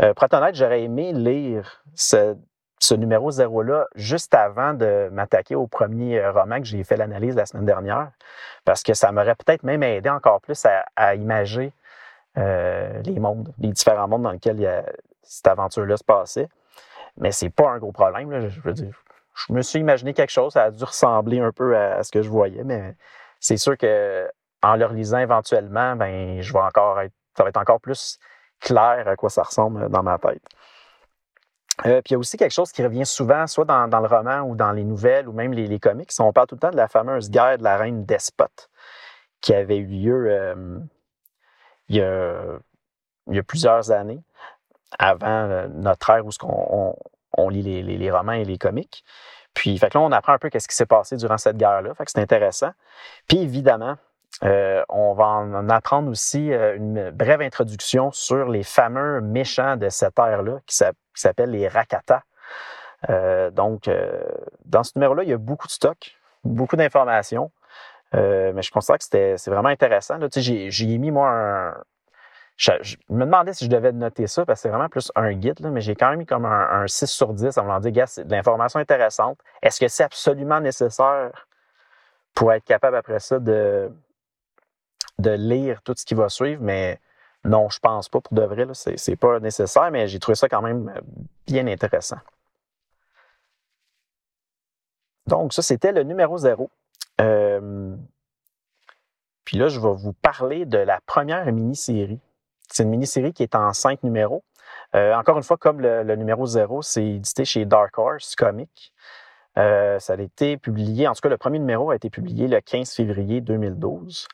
Euh, 0.00 0.14
pour 0.14 0.24
être 0.24 0.34
honnête, 0.34 0.54
j'aurais 0.54 0.82
aimé 0.82 1.12
lire 1.12 1.82
ce, 1.94 2.36
ce 2.82 2.94
numéro 2.94 3.30
zéro-là 3.30 3.86
juste 3.94 4.34
avant 4.34 4.74
de 4.74 5.08
m'attaquer 5.12 5.54
au 5.54 5.66
premier 5.66 6.18
euh, 6.18 6.32
roman 6.32 6.58
que 6.58 6.64
j'ai 6.64 6.82
fait 6.84 6.96
l'analyse 6.96 7.36
la 7.36 7.46
semaine 7.46 7.66
dernière, 7.66 8.10
parce 8.64 8.82
que 8.82 8.94
ça 8.94 9.12
m'aurait 9.12 9.36
peut-être 9.36 9.62
même 9.62 9.82
aidé 9.82 10.10
encore 10.10 10.40
plus 10.40 10.64
à, 10.66 10.84
à 10.96 11.14
imager 11.14 11.72
euh, 12.38 13.00
les 13.04 13.20
mondes, 13.20 13.52
les 13.58 13.68
différents 13.68 14.08
mondes 14.08 14.22
dans 14.22 14.32
lesquels 14.32 14.84
cette 15.22 15.46
aventure-là 15.46 15.96
se 15.96 16.04
passait. 16.04 16.48
Mais 17.18 17.30
c'est 17.30 17.50
pas 17.50 17.70
un 17.70 17.78
gros 17.78 17.92
problème. 17.92 18.48
je 18.48 18.60
veux 18.62 18.72
dire, 18.72 19.02
je 19.34 19.52
me 19.52 19.62
suis 19.62 19.78
imaginé 19.78 20.12
quelque 20.14 20.30
chose, 20.30 20.52
ça 20.54 20.64
a 20.64 20.70
dû 20.70 20.82
ressembler 20.82 21.40
un 21.40 21.52
peu 21.52 21.76
à, 21.76 22.02
ce 22.02 22.10
que 22.10 22.22
je 22.22 22.28
voyais, 22.28 22.64
mais 22.64 22.94
c'est 23.38 23.56
sûr 23.56 23.76
que 23.76 24.28
en 24.62 24.76
le 24.76 24.86
relisant 24.86 25.18
éventuellement, 25.18 25.96
ben, 25.96 26.40
je 26.40 26.52
vais 26.52 26.60
encore 26.60 27.00
être, 27.00 27.14
ça 27.36 27.42
va 27.42 27.48
être 27.48 27.56
encore 27.56 27.80
plus 27.80 28.18
clair 28.60 29.06
à 29.06 29.16
quoi 29.16 29.28
ça 29.28 29.42
ressemble 29.42 29.88
dans 29.88 30.02
ma 30.02 30.18
tête. 30.18 30.42
Euh, 31.86 32.02
puis 32.02 32.10
il 32.10 32.12
y 32.12 32.14
a 32.14 32.18
aussi 32.18 32.36
quelque 32.36 32.52
chose 32.52 32.70
qui 32.70 32.82
revient 32.82 33.06
souvent, 33.06 33.46
soit 33.46 33.64
dans, 33.64 33.86
le 33.86 34.06
roman 34.06 34.40
ou 34.42 34.54
dans 34.54 34.72
les 34.72 34.84
nouvelles 34.84 35.28
ou 35.28 35.32
même 35.32 35.52
les, 35.52 35.80
comics. 35.80 36.10
On 36.18 36.32
parle 36.32 36.46
tout 36.46 36.54
le 36.54 36.60
temps 36.60 36.70
de 36.70 36.76
la 36.76 36.88
fameuse 36.88 37.30
guerre 37.30 37.58
de 37.58 37.64
la 37.64 37.76
reine 37.76 38.04
despote 38.04 38.68
qui 39.40 39.54
avait 39.54 39.78
eu 39.78 39.86
lieu 39.86 40.26
euh, 40.30 40.78
il, 41.88 41.96
y 41.96 43.38
a, 43.38 43.42
plusieurs 43.42 43.90
années, 43.90 44.22
avant 44.98 45.26
euh, 45.26 45.68
notre 45.68 46.10
ère 46.10 46.24
où 46.26 46.30
on, 47.36 47.48
lit 47.48 47.62
les, 47.62 48.10
romans 48.10 48.32
et 48.32 48.44
les 48.44 48.58
comics. 48.58 49.02
Puis 49.54 49.76
fait 49.78 49.90
que 49.90 49.98
là, 49.98 50.04
on 50.04 50.12
apprend 50.12 50.34
un 50.34 50.38
peu 50.38 50.50
qu'est-ce 50.50 50.68
qui 50.68 50.76
s'est 50.76 50.86
passé 50.86 51.16
durant 51.16 51.38
cette 51.38 51.56
guerre-là. 51.56 51.94
C'est 52.06 52.18
intéressant. 52.18 52.70
Puis 53.26 53.38
évidemment, 53.38 53.96
on 54.42 55.14
va 55.14 55.24
en 55.24 55.68
apprendre 55.68 56.10
aussi 56.10 56.50
une 56.50 57.10
brève 57.10 57.40
introduction 57.40 58.12
sur 58.12 58.48
les 58.48 58.62
fameux 58.62 59.20
méchants 59.20 59.76
de 59.76 59.88
cette 59.88 60.18
ère-là 60.18 60.60
qui 60.66 60.76
s'appellent 60.76 61.01
qui 61.14 61.20
s'appelle 61.20 61.50
les 61.50 61.68
Rakata. 61.68 62.22
Euh, 63.10 63.50
donc, 63.50 63.88
euh, 63.88 64.22
dans 64.64 64.84
ce 64.84 64.92
numéro-là, 64.96 65.24
il 65.24 65.30
y 65.30 65.32
a 65.32 65.38
beaucoup 65.38 65.66
de 65.66 65.72
stock, 65.72 66.16
beaucoup 66.44 66.76
d'informations. 66.76 67.50
Euh, 68.14 68.52
mais 68.54 68.62
je 68.62 68.70
considère 68.70 68.98
que 68.98 69.36
c'est 69.36 69.50
vraiment 69.50 69.70
intéressant. 69.70 70.18
Là. 70.18 70.28
Tu 70.28 70.40
j'ai, 70.40 70.98
mis, 70.98 71.10
moi, 71.10 71.30
un. 71.30 71.74
Je, 72.56 72.96
me 73.08 73.24
demandais 73.24 73.54
si 73.54 73.64
je 73.64 73.70
devais 73.70 73.92
noter 73.92 74.26
ça, 74.26 74.44
parce 74.44 74.60
que 74.60 74.62
c'est 74.62 74.68
vraiment 74.68 74.88
plus 74.88 75.10
un 75.16 75.32
guide, 75.32 75.60
mais 75.62 75.80
j'ai 75.80 75.96
quand 75.96 76.10
même 76.10 76.18
mis 76.18 76.26
comme 76.26 76.44
un, 76.44 76.86
6 76.86 77.06
sur 77.06 77.32
10 77.32 77.58
en 77.58 77.64
me 77.64 77.78
disant, 77.80 77.90
gars, 77.90 78.06
c'est 78.06 78.24
de 78.24 78.30
l'information 78.30 78.78
intéressante. 78.78 79.38
Est-ce 79.62 79.80
que 79.80 79.88
c'est 79.88 80.04
absolument 80.04 80.60
nécessaire 80.60 81.46
pour 82.34 82.52
être 82.52 82.64
capable 82.64 82.96
après 82.96 83.18
ça 83.20 83.38
de, 83.38 83.90
de 85.18 85.30
lire 85.30 85.82
tout 85.82 85.94
ce 85.96 86.04
qui 86.04 86.14
va 86.14 86.28
suivre? 86.28 86.62
Mais 86.62 87.00
non, 87.44 87.68
je 87.70 87.80
pense 87.80 88.08
pas 88.08 88.20
pour 88.20 88.34
de 88.34 88.42
vrai. 88.42 88.66
C'est, 88.72 89.16
pas 89.16 89.40
nécessaire, 89.40 89.90
mais 89.90 90.06
j'ai 90.06 90.20
trouvé 90.20 90.36
ça 90.36 90.48
quand 90.48 90.62
même 90.62 90.88
euh, 90.88 91.00
bien 91.46 91.66
intéressant. 91.66 92.18
Donc, 95.26 95.52
ça, 95.52 95.62
c'était 95.62 95.92
le 95.92 96.04
numéro 96.04 96.38
zéro. 96.38 96.70
Euh, 97.20 97.96
puis 99.44 99.58
là, 99.58 99.68
je 99.68 99.80
vais 99.80 99.92
vous 99.92 100.12
parler 100.12 100.66
de 100.66 100.78
la 100.78 101.00
première 101.06 101.44
mini-série. 101.52 102.20
C'est 102.70 102.84
une 102.84 102.90
mini-série 102.90 103.32
qui 103.32 103.42
est 103.42 103.54
en 103.54 103.72
cinq 103.72 104.02
numéros. 104.02 104.44
Euh, 104.94 105.14
encore 105.14 105.36
une 105.36 105.42
fois, 105.42 105.56
comme 105.56 105.80
le, 105.80 106.16
numéro 106.16 106.46
zéro, 106.46 106.80
c'est 106.80 107.04
édité 107.04 107.44
chez 107.44 107.64
Dark 107.64 107.98
Horse 107.98 108.36
Comics. 108.36 108.92
ça 109.56 110.12
a 110.12 110.20
été 110.20 110.56
publié, 110.56 111.08
en 111.08 111.14
tout 111.14 111.20
cas, 111.20 111.28
le 111.28 111.38
premier 111.38 111.58
numéro 111.58 111.90
a 111.90 111.96
été 111.96 112.08
publié 112.08 112.46
le 112.46 112.60
15 112.60 112.92
février 112.94 113.40
2012. 113.40 114.28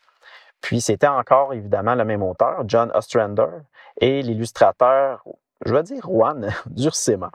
Puis 0.61 0.81
c'était 0.81 1.09
encore 1.09 1.55
évidemment 1.55 1.95
le 1.95 2.05
même 2.05 2.23
auteur, 2.23 2.65
John 2.67 2.91
Ostrander, 2.95 3.49
et 4.00 4.23
l'illustrateur, 4.23 5.25
je 5.65 5.75
vais 5.75 5.83
dire 5.83 6.03
Juan 6.05 6.53
Dursema. 6.67 7.31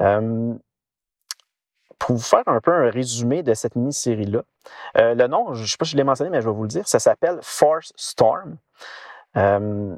Euh, 0.00 0.54
pour 1.98 2.16
vous 2.16 2.22
faire 2.22 2.42
un 2.46 2.60
peu 2.60 2.72
un 2.72 2.90
résumé 2.90 3.42
de 3.42 3.54
cette 3.54 3.74
mini-série-là, 3.74 4.42
euh, 4.98 5.14
le 5.14 5.26
nom, 5.28 5.54
je 5.54 5.62
ne 5.62 5.66
sais 5.66 5.76
pas 5.78 5.84
si 5.86 5.92
je 5.92 5.96
l'ai 5.96 6.04
mentionné, 6.04 6.30
mais 6.30 6.42
je 6.42 6.48
vais 6.48 6.54
vous 6.54 6.62
le 6.62 6.68
dire, 6.68 6.86
ça 6.86 6.98
s'appelle 6.98 7.38
Force 7.42 7.92
Storm. 7.96 8.56
Euh, 9.36 9.96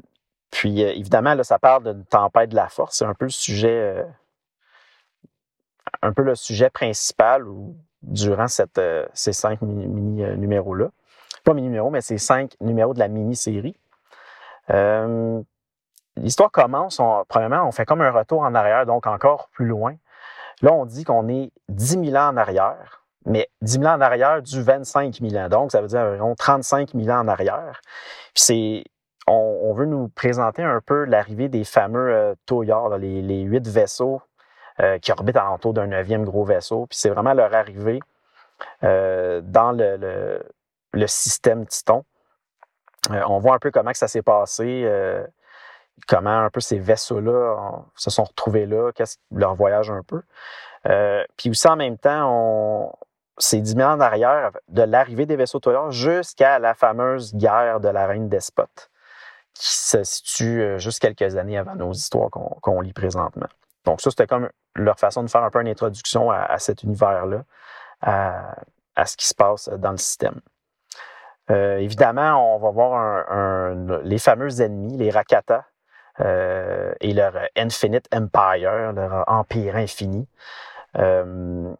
puis 0.51 0.81
évidemment, 0.81 1.33
là, 1.33 1.43
ça 1.43 1.59
parle 1.59 1.83
d'une 1.83 2.05
tempête 2.05 2.49
de 2.49 2.55
la 2.55 2.69
force. 2.69 2.97
C'est 2.97 3.05
un 3.05 3.13
peu 3.13 3.25
le 3.25 3.31
sujet, 3.31 4.05
un 6.01 6.11
peu 6.11 6.23
le 6.23 6.35
sujet 6.35 6.69
principal 6.69 7.45
durant 8.01 8.47
ces 8.47 9.33
cinq 9.33 9.61
mini-numéros-là 9.61 10.89
pas 11.43 11.53
mini-numéro, 11.53 11.89
mais 11.89 12.01
c'est 12.01 12.17
cinq 12.17 12.55
numéros 12.61 12.93
de 12.93 12.99
la 12.99 13.07
mini-série. 13.07 13.75
Euh, 14.69 15.41
l'histoire 16.15 16.51
commence, 16.51 17.01
premièrement, 17.27 17.67
on 17.67 17.71
fait 17.71 17.85
comme 17.85 18.01
un 18.01 18.11
retour 18.11 18.41
en 18.41 18.53
arrière, 18.55 18.85
donc 18.85 19.07
encore 19.07 19.49
plus 19.49 19.65
loin. 19.65 19.95
Là, 20.61 20.73
on 20.73 20.85
dit 20.85 21.03
qu'on 21.03 21.27
est 21.29 21.51
10 21.69 22.11
000 22.11 22.15
ans 22.15 22.29
en 22.29 22.37
arrière, 22.37 23.03
mais 23.25 23.49
10 23.61 23.79
000 23.79 23.85
ans 23.85 23.95
en 23.95 24.01
arrière 24.01 24.41
du 24.41 24.61
25 24.61 25.15
000 25.21 25.35
ans. 25.35 25.49
Donc, 25.49 25.71
ça 25.71 25.81
veut 25.81 25.87
dire 25.87 26.01
environ 26.01 26.35
35 26.35 26.91
000 26.93 27.09
ans 27.09 27.21
en 27.21 27.27
arrière. 27.27 27.81
Puis 28.33 28.43
c'est, 28.43 28.83
on, 29.27 29.73
veut 29.73 29.85
nous 29.85 30.09
présenter 30.09 30.63
un 30.63 30.81
peu 30.81 31.05
l'arrivée 31.05 31.49
des 31.49 31.63
fameux 31.63 32.35
euh, 32.51 32.97
les, 32.97 33.41
huit 33.41 33.67
vaisseaux 33.67 34.21
euh, 34.79 34.97
qui 34.99 35.11
orbitent 35.11 35.37
autour 35.53 35.73
d'un 35.73 35.87
neuvième 35.87 36.25
gros 36.25 36.43
vaisseau. 36.43 36.87
Puis 36.87 36.97
c'est 36.99 37.09
vraiment 37.09 37.33
leur 37.33 37.53
arrivée 37.53 37.99
euh, 38.83 39.41
dans 39.43 39.71
le 39.71 40.41
système 41.07 41.65
Titon. 41.65 42.03
Euh, 43.11 43.21
on 43.27 43.39
voit 43.39 43.55
un 43.55 43.59
peu 43.59 43.71
comment 43.71 43.91
que 43.91 43.97
ça 43.97 44.07
s'est 44.07 44.21
passé, 44.21 44.83
euh, 44.85 45.25
comment 46.07 46.43
un 46.43 46.49
peu 46.49 46.59
ces 46.59 46.79
vaisseaux-là 46.79 47.83
se 47.95 48.09
sont 48.09 48.23
retrouvés 48.23 48.65
là, 48.65 48.91
qu'est-ce 48.93 49.17
leur 49.31 49.55
voyage 49.55 49.89
un 49.89 50.03
peu. 50.03 50.21
Euh, 50.87 51.23
puis 51.37 51.49
aussi 51.49 51.67
en 51.67 51.75
même 51.75 51.97
temps, 51.97 52.29
on, 52.31 52.93
c'est 53.37 53.59
10 53.59 53.75
000 53.75 53.89
ans 53.89 53.93
en 53.93 53.99
arrière 53.99 54.51
de 54.67 54.81
l'arrivée 54.81 55.25
des 55.25 55.35
vaisseaux 55.35 55.59
Toyota 55.59 55.91
jusqu'à 55.91 56.59
la 56.59 56.73
fameuse 56.73 57.33
guerre 57.35 57.79
de 57.79 57.89
la 57.89 58.05
reine 58.07 58.29
despote, 58.29 58.89
qui 59.53 59.69
se 59.69 60.03
situe 60.03 60.79
juste 60.79 60.99
quelques 60.99 61.35
années 61.35 61.57
avant 61.57 61.75
nos 61.75 61.91
histoires 61.91 62.29
qu'on 62.29 62.81
lit 62.81 62.93
présentement. 62.93 63.47
donc 63.85 64.01
ça, 64.01 64.09
c'était 64.09 64.27
comme 64.27 64.49
leur 64.75 64.99
façon 64.99 65.23
de 65.23 65.29
faire 65.29 65.43
un 65.43 65.49
peu 65.49 65.61
une 65.61 65.67
introduction 65.67 66.31
à, 66.31 66.57
cet 66.59 66.83
univers-là, 66.83 67.43
à, 68.01 69.05
ce 69.05 69.17
qui 69.17 69.27
se 69.27 69.33
passe 69.33 69.69
dans 69.69 69.91
le 69.91 69.97
système. 69.97 70.39
Euh, 71.51 71.77
évidemment, 71.77 72.55
on 72.55 72.59
va 72.59 72.69
voir 72.69 73.75
les 74.03 74.19
fameux 74.19 74.61
ennemis, 74.61 74.97
les 74.97 75.09
Rakata, 75.09 75.65
euh, 76.21 76.93
et 76.99 77.13
leur 77.13 77.33
Infinite 77.55 78.07
Empire, 78.13 78.93
leur 78.93 79.23
empire 79.27 79.75
infini. 79.75 80.27
Euh, 80.97 81.73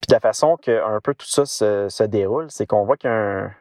puis 0.00 0.08
de 0.08 0.14
la 0.14 0.20
façon 0.20 0.56
que 0.56 0.84
un 0.84 1.00
peu 1.00 1.14
tout 1.14 1.26
ça 1.26 1.46
se, 1.46 2.02
déroule, 2.04 2.50
c'est 2.50 2.66
qu'on 2.66 2.84
voit 2.84 2.96
qu'un 2.96 3.54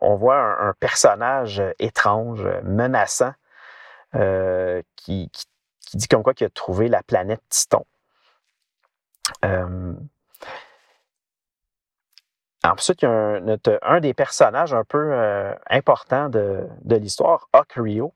on 0.00 0.16
voit 0.16 0.38
un, 0.38 0.72
personnage 0.74 1.62
étrange, 1.78 2.46
menaçant, 2.62 3.32
qui, 4.96 5.30
dit 5.94 6.08
comme 6.08 6.22
quoi 6.22 6.32
qu'il 6.32 6.46
a 6.46 6.50
trouvé 6.50 6.88
la 6.88 7.02
planète 7.02 7.42
Titon. 7.50 7.84
Ensuite, 12.62 13.02
il 13.02 13.06
y 13.06 13.08
a 13.08 13.40
un, 13.82 14.00
des 14.00 14.12
personnages 14.12 14.74
un 14.74 14.84
peu 14.84 15.12
euh, 15.12 15.54
importants 15.70 16.28
de, 16.28 16.68
l'histoire, 16.84 17.48
Hawk 17.52 17.72
Rio. 17.76 18.12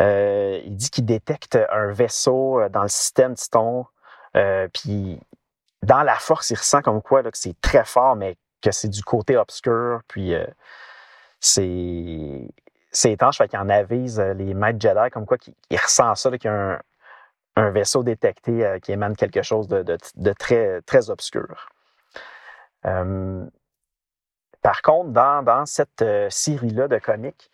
Euh, 0.00 0.60
il 0.64 0.76
dit 0.76 0.90
qu'il 0.90 1.04
détecte 1.04 1.58
un 1.70 1.92
vaisseau 1.92 2.60
euh, 2.60 2.68
dans 2.68 2.82
le 2.82 2.88
système 2.88 3.34
Titon. 3.34 3.86
puis 4.72 5.20
dans 5.82 6.02
la 6.02 6.16
force, 6.16 6.50
il 6.50 6.56
ressent 6.56 6.82
comme 6.82 7.00
quoi 7.00 7.22
que 7.22 7.30
c'est 7.34 7.58
très 7.60 7.84
fort, 7.84 8.16
mais 8.16 8.36
que 8.60 8.72
c'est 8.72 8.88
du 8.88 9.02
côté 9.02 9.36
obscur. 9.36 10.00
Puis 10.08 10.34
c'est 11.38 12.48
c'est 12.92 13.12
étanche, 13.12 13.38
fait 13.38 13.48
qu'il 13.48 13.58
en 13.58 13.68
avise 13.68 14.18
les 14.18 14.52
maîtres 14.52 14.80
Jedi 14.80 15.10
comme 15.12 15.26
quoi 15.26 15.38
qu'il 15.38 15.54
ressent 15.72 16.16
ça, 16.16 16.30
qu'il 16.32 16.50
y 16.50 16.52
a 16.52 16.82
un, 17.56 17.70
vaisseau 17.70 18.02
détecté 18.02 18.78
qui 18.82 18.92
émane 18.92 19.14
quelque 19.16 19.42
chose 19.42 19.68
de, 19.68 20.32
très, 20.32 20.82
très 20.82 21.08
obscur. 21.08 21.68
Par 24.62 24.82
contre, 24.82 25.10
dans, 25.10 25.64
cette 25.66 26.02
euh, 26.02 26.28
série-là 26.30 26.88
de 26.88 26.98
comics, 26.98 27.50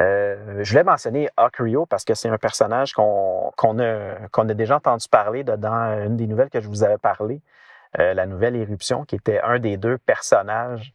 euh, 0.00 0.62
je 0.62 0.70
voulais 0.70 0.84
mentionner 0.84 1.28
Rio 1.58 1.86
parce 1.86 2.04
que 2.04 2.14
c'est 2.14 2.28
un 2.28 2.38
personnage 2.38 2.92
qu'on 2.92 3.52
a, 3.56 4.28
qu'on 4.32 4.48
a 4.48 4.54
déjà 4.54 4.76
entendu 4.76 5.08
parler 5.08 5.44
dans 5.44 6.04
une 6.04 6.16
des 6.16 6.26
nouvelles 6.26 6.50
que 6.50 6.60
je 6.60 6.68
vous 6.68 6.82
avais 6.82 6.98
parlé, 6.98 7.40
euh, 7.98 8.14
la 8.14 8.26
nouvelle 8.26 8.56
Éruption, 8.56 9.04
qui 9.04 9.16
était 9.16 9.40
un 9.40 9.58
des 9.58 9.76
deux 9.76 9.98
personnages 9.98 10.94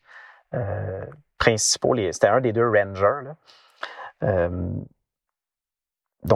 principaux. 1.37 1.95
C'était 2.11 2.27
un 2.27 2.41
des 2.41 2.51
deux 2.51 2.67
Rangers. 2.67 3.29
donc, 4.21 4.85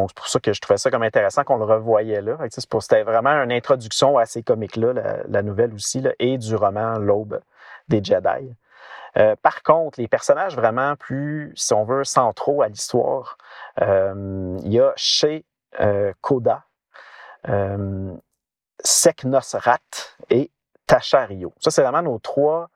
c'est 0.09 0.15
pour 0.15 0.27
ça 0.27 0.39
que 0.39 0.53
je 0.53 0.61
trouvais 0.61 0.77
ça 0.77 0.91
comme 0.91 1.03
intéressant 1.03 1.43
qu'on 1.43 1.57
le 1.57 1.65
revoyait 1.65 2.21
là. 2.21 2.37
C'était 2.49 3.03
vraiment 3.03 3.31
une 3.31 3.51
introduction 3.51 4.17
à 4.17 4.25
ces 4.25 4.43
comics-là, 4.43 5.23
la, 5.27 5.41
nouvelle 5.41 5.73
aussi, 5.73 6.03
et 6.19 6.37
du 6.37 6.55
roman 6.55 6.99
L'Aube 6.99 7.41
des 7.89 8.03
Jedi. 8.03 8.55
Euh, 9.17 9.35
par 9.41 9.63
contre, 9.63 9.99
les 9.99 10.07
personnages 10.07 10.55
vraiment 10.55 10.95
plus, 10.95 11.51
si 11.55 11.73
on 11.73 11.83
veut, 11.83 12.03
centraux 12.03 12.61
à 12.61 12.67
l'histoire, 12.67 13.37
euh, 13.81 14.57
il 14.63 14.73
y 14.73 14.79
a 14.79 14.93
chez 14.95 15.45
euh, 15.79 16.13
Koda, 16.21 16.63
Seknos 18.83 19.55
Rat 19.55 19.79
et 20.29 20.51
Tasha 20.87 21.25
Rio. 21.25 21.53
Ça, 21.59 21.71
c'est 21.71 21.83
vraiment 21.83 22.01
nos 22.01 22.19
trois 22.19 22.69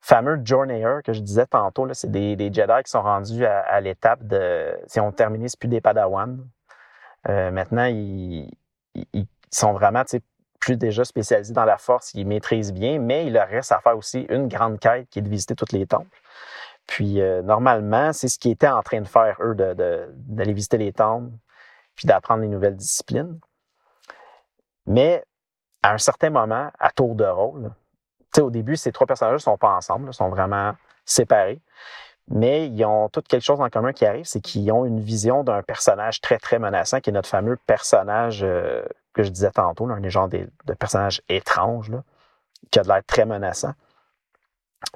fameux 0.00 0.40
Journeyers 0.44 1.00
que 1.04 1.12
je 1.12 1.20
disais 1.20 1.46
tantôt. 1.46 1.86
C'est 1.92 2.10
des, 2.10 2.36
des, 2.36 2.52
Jedi 2.52 2.82
qui 2.84 2.90
sont 2.90 3.02
rendus 3.02 3.44
à, 3.44 3.80
l'étape 3.80 4.26
de... 4.26 4.76
Si 4.86 4.98
on 5.00 5.12
termine, 5.12 5.46
c'est 5.48 5.58
plus 5.58 5.68
des 5.68 5.80
Padawan. 5.80 6.38
maintenant, 7.26 7.84
ils, 7.84 8.50
ils, 9.12 9.26
sont 9.52 9.72
vraiment 9.72 10.04
plus 10.60 10.76
déjà 10.76 11.04
spécialisés 11.04 11.54
dans 11.54 11.64
la 11.64 11.78
force, 11.78 12.12
ils 12.14 12.26
maîtrisent 12.26 12.72
bien, 12.72 12.98
mais 12.98 13.26
il 13.26 13.32
leur 13.32 13.48
reste 13.48 13.72
à 13.72 13.80
faire 13.80 13.96
aussi 13.96 14.26
une 14.28 14.46
grande 14.46 14.78
quête 14.78 15.08
qui 15.08 15.18
est 15.18 15.22
de 15.22 15.28
visiter 15.28 15.54
toutes 15.54 15.72
les 15.72 15.86
temples. 15.86 16.20
Puis 16.86 17.20
euh, 17.20 17.42
normalement, 17.42 18.12
c'est 18.12 18.28
ce 18.28 18.38
qu'ils 18.38 18.52
étaient 18.52 18.68
en 18.68 18.82
train 18.82 19.00
de 19.00 19.08
faire, 19.08 19.36
eux, 19.40 19.54
d'aller 19.54 20.52
visiter 20.52 20.76
les 20.76 20.92
temples, 20.92 21.32
puis 21.96 22.06
d'apprendre 22.06 22.42
les 22.42 22.48
nouvelles 22.48 22.76
disciplines. 22.76 23.40
Mais 24.86 25.24
à 25.82 25.92
un 25.94 25.98
certain 25.98 26.30
moment, 26.30 26.70
à 26.78 26.90
tour 26.90 27.14
de 27.14 27.24
rôle, 27.24 27.72
au 28.38 28.50
début, 28.50 28.76
ces 28.76 28.92
trois 28.92 29.06
personnages 29.06 29.34
ne 29.34 29.38
sont 29.38 29.58
pas 29.58 29.74
ensemble, 29.74 30.12
sont 30.14 30.28
vraiment 30.28 30.74
séparés. 31.04 31.60
Mais 32.28 32.68
ils 32.68 32.84
ont 32.84 33.08
toutes 33.08 33.26
quelque 33.26 33.42
chose 33.42 33.60
en 33.60 33.68
commun 33.70 33.92
qui 33.92 34.06
arrive, 34.06 34.24
c'est 34.24 34.40
qu'ils 34.40 34.70
ont 34.70 34.84
une 34.84 35.00
vision 35.00 35.42
d'un 35.42 35.62
personnage 35.62 36.20
très, 36.20 36.38
très 36.38 36.58
menaçant, 36.58 37.00
qui 37.00 37.10
est 37.10 37.12
notre 37.12 37.28
fameux 37.28 37.56
personnage 37.66 38.42
euh, 38.44 38.84
que 39.14 39.24
je 39.24 39.30
disais 39.30 39.50
tantôt, 39.50 39.88
un 39.90 40.00
des 40.00 40.10
genres 40.10 40.28
de, 40.28 40.48
personnages 40.78 41.22
étranges, 41.28 41.90
qui 42.70 42.78
a 42.78 42.82
de 42.82 42.88
l'air 42.88 43.02
très 43.04 43.24
menaçant. 43.24 43.72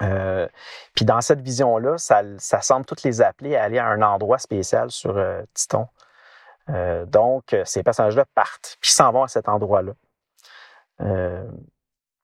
Euh, 0.01 0.47
puis 0.95 1.03
dans 1.03 1.21
cette 1.21 1.41
vision-là, 1.41 1.97
ça, 1.97 2.23
semble 2.61 2.85
toutes 2.85 3.03
les 3.03 3.21
appeler 3.21 3.55
à 3.55 3.63
aller 3.63 3.79
à 3.79 3.87
un 3.87 4.01
endroit 4.01 4.39
spécial 4.39 4.89
sur 4.89 5.17
euh, 5.17 5.41
Titon. 5.53 5.87
Donc, 7.07 7.55
ces 7.63 7.83
personnages-là 7.83 8.25
partent, 8.33 8.77
puis 8.81 8.89
s'en 8.89 9.11
vont 9.11 9.21
à 9.21 9.27
cet 9.27 9.49
endroit-là, 9.49 9.93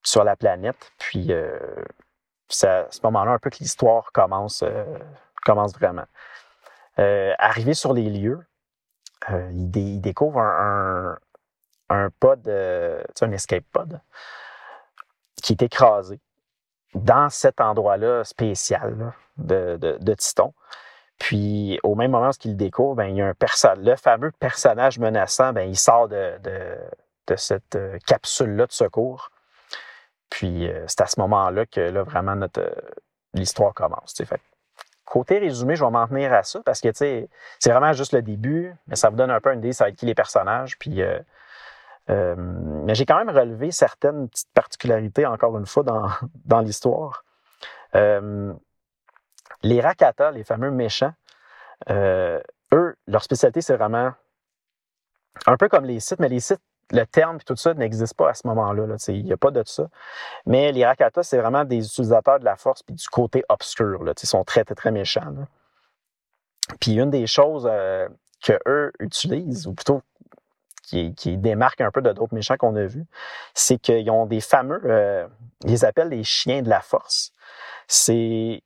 sur 0.01 0.23
la 0.23 0.35
planète. 0.35 0.91
Puis, 0.97 1.31
c'est 2.53 2.69
à 2.69 2.87
ce 2.89 2.99
moment-là 3.03 3.31
un 3.31 3.39
peu 3.39 3.49
que 3.49 3.57
l'histoire 3.59 4.11
commence, 4.11 4.63
commence 5.43 5.73
vraiment. 5.73 6.05
arrivé 6.97 7.73
sur 7.73 7.93
les 7.93 8.09
lieux, 8.09 8.45
il, 9.29 9.99
découvre 10.01 10.39
un, 10.39 11.17
un 11.91 12.09
pod, 12.09 12.47
euh, 12.47 13.03
un 13.21 13.31
escape 13.31 13.65
pod, 13.71 13.99
qui 15.43 15.53
est 15.53 15.61
écrasé 15.61 16.19
dans 16.93 17.29
cet 17.29 17.61
endroit-là 17.61 18.23
spécial 18.23 19.13
de, 19.37 19.77
de, 19.77 20.13
Titon. 20.13 20.53
Puis, 21.17 21.79
au 21.83 21.95
même 21.95 22.11
moment 22.11 22.31
qu'il 22.31 22.51
le 22.51 22.57
découvre, 22.57 22.95
ben, 22.95 23.05
il 23.05 23.17
y 23.17 23.21
a 23.21 23.27
un 23.27 23.75
le 23.77 23.95
fameux 23.95 24.31
personnage 24.31 24.99
menaçant, 24.99 25.53
ben, 25.53 25.69
il 25.69 25.77
sort 25.77 26.07
de, 26.09 26.37
de, 27.27 27.35
cette 27.37 27.75
euh, 27.75 27.97
capsule-là 28.05 28.65
de 28.65 28.71
secours. 28.73 29.31
Puis, 30.31 30.67
euh, 30.67 30.85
c'est 30.87 31.01
à 31.01 31.05
ce 31.05 31.19
moment-là 31.19 31.67
que 31.67 31.81
là, 31.81 32.01
vraiment 32.01 32.35
notre 32.35 32.73
l'histoire 33.33 33.73
commence. 33.73 34.15
Fait. 34.25 34.41
Côté 35.05 35.37
résumé, 35.37 35.75
je 35.75 35.85
vais 35.85 35.91
m'en 35.91 36.07
tenir 36.07 36.33
à 36.33 36.43
ça 36.43 36.61
parce 36.65 36.81
que 36.81 36.89
c'est 36.93 37.29
vraiment 37.65 37.93
juste 37.93 38.13
le 38.13 38.23
début, 38.23 38.73
mais 38.87 38.95
ça 38.95 39.09
vous 39.09 39.15
donne 39.15 39.29
un 39.29 39.39
peu 39.39 39.53
une 39.53 39.59
idée, 39.59 39.73
ça 39.73 39.85
va 39.85 39.91
qui 39.91 40.05
les 40.05 40.15
personnages. 40.15 40.79
Puis, 40.79 41.01
euh, 42.09 42.35
mais 42.35 42.95
j'ai 42.95 43.05
quand 43.05 43.17
même 43.17 43.29
relevé 43.35 43.71
certaines 43.71 44.27
petites 44.29 44.51
particularités, 44.53 45.25
encore 45.25 45.57
une 45.57 45.65
fois, 45.65 45.83
dans, 45.83 46.09
dans 46.45 46.61
l'histoire. 46.61 47.23
Euh, 47.95 48.53
les 49.63 49.81
Rakata, 49.81 50.31
les 50.31 50.43
fameux 50.43 50.71
méchants, 50.71 51.13
euh, 51.89 52.39
eux, 52.73 52.95
leur 53.07 53.23
spécialité, 53.23 53.61
c'est 53.61 53.75
vraiment 53.75 54.13
un 55.45 55.57
peu 55.57 55.69
comme 55.69 55.85
les 55.85 55.99
sites, 55.99 56.19
mais 56.19 56.29
les 56.29 56.39
sites, 56.39 56.61
le 56.91 57.05
terme 57.05 57.37
et 57.37 57.43
tout 57.43 57.55
ça 57.55 57.73
n'existe 57.73 58.15
pas 58.15 58.29
à 58.29 58.33
ce 58.33 58.47
moment-là. 58.47 58.95
il 59.07 59.23
n'y 59.23 59.33
a 59.33 59.37
pas 59.37 59.51
de 59.51 59.63
ça. 59.65 59.87
Mais 60.45 60.71
les 60.71 60.85
Rakata, 60.85 61.23
c'est 61.23 61.37
vraiment 61.37 61.63
des 61.63 61.85
utilisateurs 61.85 62.39
de 62.39 62.45
la 62.45 62.55
force 62.55 62.83
puis 62.83 62.95
du 62.95 63.07
côté 63.07 63.43
obscur. 63.49 64.03
Là, 64.03 64.13
ils 64.21 64.27
sont 64.27 64.43
très, 64.43 64.63
très, 64.63 64.75
très 64.75 64.91
méchants. 64.91 65.33
Puis 66.79 66.95
une 66.95 67.09
des 67.09 67.27
choses 67.27 67.69
que 68.43 68.53
eux 68.67 68.91
utilisent, 68.99 69.67
ou 69.67 69.73
plutôt 69.73 70.01
qui, 70.83 71.13
qui 71.15 71.37
démarque 71.37 71.81
un 71.81 71.91
peu 71.91 72.01
de 72.01 72.11
d'autres 72.11 72.33
méchants 72.33 72.57
qu'on 72.57 72.75
a 72.75 72.85
vus, 72.85 73.05
c'est 73.53 73.77
qu'ils 73.77 74.09
ont 74.11 74.25
des 74.25 74.41
fameux, 74.41 74.81
euh, 74.85 75.27
ils 75.63 75.71
les 75.71 75.85
appellent 75.85 76.09
les 76.09 76.23
chiens 76.23 76.61
de 76.61 76.69
la 76.69 76.81
force. 76.81 77.31
C'est 77.87 78.61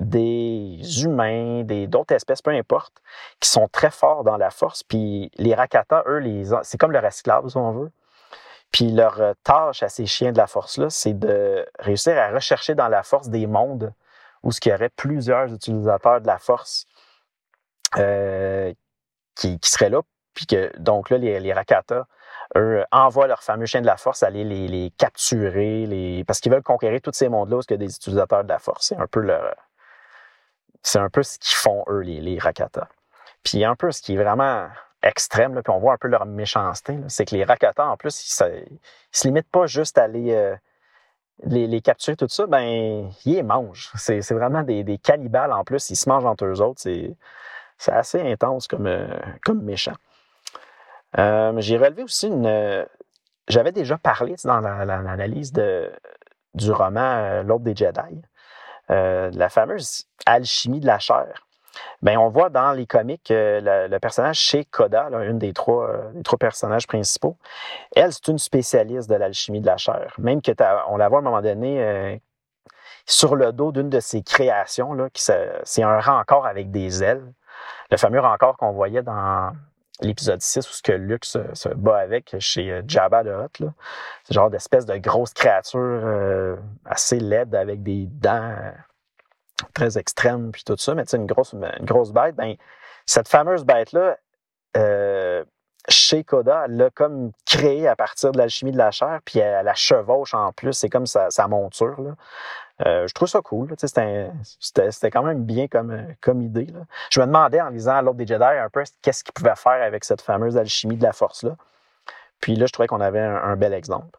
des 0.00 1.02
humains, 1.02 1.62
des 1.64 1.86
d'autres 1.86 2.14
espèces, 2.14 2.42
peu 2.42 2.50
importe, 2.50 3.02
qui 3.40 3.48
sont 3.48 3.68
très 3.68 3.90
forts 3.90 4.24
dans 4.24 4.36
la 4.36 4.50
force. 4.50 4.82
Puis 4.82 5.30
les 5.36 5.54
Rakata, 5.54 6.04
eux, 6.06 6.18
les, 6.18 6.44
c'est 6.62 6.78
comme 6.78 6.92
leur 6.92 7.04
esclave, 7.04 7.48
si 7.48 7.56
on 7.56 7.72
veut. 7.72 7.90
Puis 8.72 8.92
leur 8.92 9.20
euh, 9.20 9.32
tâche 9.44 9.82
à 9.82 9.88
ces 9.88 10.06
chiens 10.06 10.32
de 10.32 10.38
la 10.38 10.46
force-là, 10.46 10.90
c'est 10.90 11.18
de 11.18 11.66
réussir 11.78 12.18
à 12.18 12.28
rechercher 12.30 12.74
dans 12.74 12.88
la 12.88 13.02
force 13.02 13.28
des 13.28 13.46
mondes 13.46 13.92
où 14.42 14.52
ce 14.52 14.60
qu'il 14.60 14.72
y 14.72 14.74
aurait 14.74 14.90
plusieurs 14.90 15.52
utilisateurs 15.52 16.20
de 16.20 16.26
la 16.26 16.38
force 16.38 16.86
euh, 17.96 18.72
qui, 19.34 19.58
qui, 19.58 19.70
seraient 19.70 19.90
là 19.90 20.02
puis 20.34 20.46
que, 20.46 20.70
donc 20.78 21.10
là, 21.10 21.18
les, 21.18 21.52
Rakata, 21.52 22.06
eux, 22.56 22.84
envoient 22.92 23.26
leurs 23.26 23.42
fameux 23.42 23.66
chiens 23.66 23.80
de 23.80 23.86
la 23.86 23.96
force 23.96 24.22
aller 24.22 24.44
les, 24.44 24.92
capturer, 24.96 25.86
les, 25.86 26.22
parce 26.24 26.38
qu'ils 26.38 26.52
veulent 26.52 26.62
conquérir 26.62 27.00
tous 27.00 27.12
ces 27.12 27.28
mondes-là 27.28 27.56
où 27.56 27.60
il 27.68 27.72
y 27.72 27.74
a 27.74 27.76
des 27.78 27.96
utilisateurs 27.96 28.44
de 28.44 28.48
la 28.48 28.60
force. 28.60 28.86
C'est 28.86 28.96
un 28.96 29.08
peu 29.08 29.20
leur, 29.20 29.56
c'est 30.82 30.98
un 30.98 31.10
peu 31.10 31.22
ce 31.22 31.38
qu'ils 31.38 31.56
font, 31.56 31.84
eux, 31.88 32.00
les, 32.00 32.20
les 32.20 32.38
Rakata. 32.38 32.88
Puis 33.42 33.64
un 33.64 33.76
peu 33.76 33.90
ce 33.92 34.02
qui 34.02 34.14
est 34.14 34.16
vraiment 34.16 34.68
extrême, 35.02 35.54
là, 35.54 35.62
puis 35.62 35.72
on 35.72 35.78
voit 35.78 35.94
un 35.94 35.96
peu 35.96 36.08
leur 36.08 36.26
méchanceté, 36.26 36.98
c'est 37.08 37.24
que 37.24 37.34
les 37.34 37.44
Rakata, 37.44 37.86
en 37.86 37.96
plus, 37.96 38.40
ils, 38.40 38.44
ne 38.44 38.60
se 39.12 39.28
limitent 39.28 39.50
pas 39.50 39.66
juste 39.66 39.96
à 39.98 40.06
euh, 40.06 40.56
les, 41.44 41.80
capturer, 41.80 42.16
tout 42.16 42.28
ça, 42.28 42.46
ben, 42.46 43.10
ils 43.24 43.34
les 43.34 43.42
mangent. 43.42 43.90
C'est, 43.96 44.20
vraiment 44.32 44.62
des, 44.62 44.98
cannibales 44.98 45.52
en 45.52 45.64
plus, 45.64 45.90
ils 45.90 45.96
se 45.96 46.08
mangent 46.08 46.26
entre 46.26 46.46
eux 46.46 46.60
autres. 46.60 46.80
C'est, 46.80 47.16
assez 47.86 48.20
intense 48.20 48.66
comme, 48.66 48.86
euh, 48.86 49.06
méchant. 49.54 49.94
J'ai 51.14 51.78
relevé 51.78 52.02
aussi 52.02 52.26
une. 52.26 52.86
J'avais 53.46 53.72
déjà 53.72 53.96
parlé 53.96 54.34
dans 54.44 54.60
l'analyse 54.60 55.52
du 56.54 56.72
roman 56.72 57.42
L'Aube 57.44 57.62
des 57.62 57.74
Jedi, 57.74 58.20
la 58.88 59.48
fameuse 59.48 60.04
alchimie 60.26 60.80
de 60.80 60.86
la 60.86 60.98
chair. 60.98 61.46
Bien, 62.02 62.18
on 62.18 62.28
voit 62.28 62.50
dans 62.50 62.72
les 62.72 62.86
comics 62.86 63.28
le, 63.30 63.98
personnage 63.98 64.38
chez 64.38 64.64
Koda, 64.64 65.10
une 65.22 65.38
des 65.38 65.52
trois, 65.52 66.10
trois 66.24 66.38
personnages 66.38 66.86
principaux, 66.86 67.36
elle, 67.94 68.12
c'est 68.12 68.28
une 68.28 68.38
spécialiste 68.38 69.08
de 69.08 69.14
l'alchimie 69.14 69.60
de 69.60 69.66
la 69.66 69.76
chair. 69.76 70.14
Même 70.18 70.42
que 70.42 70.52
on 70.88 70.96
la 70.96 71.08
voit 71.08 71.18
à 71.18 71.20
un 71.20 71.24
moment 71.24 71.42
donné 71.42 72.20
sur 73.08 73.36
le 73.36 73.52
dos 73.52 73.72
d'une 73.72 73.88
de 73.88 74.00
ses 74.00 74.22
créations, 74.22 74.92
là, 74.92 75.08
qui 75.10 75.22
c'est 75.22 75.82
un 75.82 76.00
rencor 76.00 76.46
avec 76.46 76.70
des 76.70 77.02
ailes. 77.02 77.32
Le 77.90 77.96
fameux 77.96 78.20
rencor 78.20 78.56
qu'on 78.56 78.72
voyait 78.72 79.02
dans 79.02 79.52
l'épisode 80.00 80.40
6 80.40 80.68
où 80.68 80.72
ce 80.72 80.82
que 80.82 80.92
Luke 80.92 81.24
se, 81.24 81.68
bat 81.74 81.98
avec 81.98 82.36
chez 82.38 82.70
euh, 82.70 82.82
Jabba 82.86 83.24
the 83.24 83.28
Hutt. 83.28 83.70
C'est 84.24 84.34
genre 84.34 84.50
d'espèce 84.50 84.86
de 84.86 84.96
grosse 84.96 85.32
créature 85.32 85.80
euh, 85.80 86.56
assez 86.84 87.18
laide 87.18 87.54
avec 87.54 87.82
des 87.82 88.06
dents 88.06 88.54
euh, 88.58 88.70
très 89.74 89.98
extrêmes 89.98 90.52
puis 90.52 90.62
tout 90.64 90.76
ça, 90.78 90.94
mais 90.94 91.04
tu 91.04 91.10
sais, 91.10 91.16
une 91.16 91.26
grosse, 91.26 91.52
une 91.52 91.84
grosse 91.84 92.12
bête. 92.12 92.36
Ben, 92.36 92.54
cette 93.06 93.28
fameuse 93.28 93.64
bête-là, 93.64 94.16
chez 95.88 96.22
Koda, 96.22 96.64
elle 96.66 96.76
l'a 96.76 96.90
comme 96.90 97.32
créée 97.46 97.88
à 97.88 97.96
partir 97.96 98.32
de 98.32 98.38
l'alchimie 98.38 98.72
de 98.72 98.78
la 98.78 98.90
chair, 98.90 99.20
puis 99.24 99.38
elle, 99.38 99.64
la 99.64 99.74
chevauche 99.74 100.34
en 100.34 100.52
plus. 100.52 100.74
C'est 100.74 100.90
comme 100.90 101.06
sa, 101.06 101.30
sa 101.30 101.48
monture. 101.48 102.00
Là. 102.00 102.10
Euh, 102.86 103.06
je 103.08 103.14
trouve 103.14 103.28
ça 103.28 103.40
cool. 103.40 103.74
C'était 103.78 105.10
quand 105.10 105.22
même 105.22 105.44
bien 105.44 105.66
comme, 105.68 106.14
comme 106.20 106.42
idée. 106.42 106.66
Là. 106.66 106.80
Je 107.10 107.20
me 107.20 107.26
demandais 107.26 107.60
en 107.60 107.70
lisant 107.70 108.00
L'Ordre 108.02 108.18
des 108.18 108.26
Jedi 108.26 108.44
un 108.44 108.68
peu 108.68 108.84
qu'est-ce 109.02 109.24
qu'ils 109.24 109.32
pouvaient 109.32 109.56
faire 109.56 109.82
avec 109.82 110.04
cette 110.04 110.20
fameuse 110.20 110.56
alchimie 110.56 110.96
de 110.96 111.02
la 111.02 111.12
force-là. 111.12 111.56
Puis 112.40 112.54
là, 112.54 112.66
je 112.66 112.72
trouvais 112.72 112.86
qu'on 112.86 113.00
avait 113.00 113.20
un, 113.20 113.56
bel 113.56 113.74
exemple. 113.74 114.18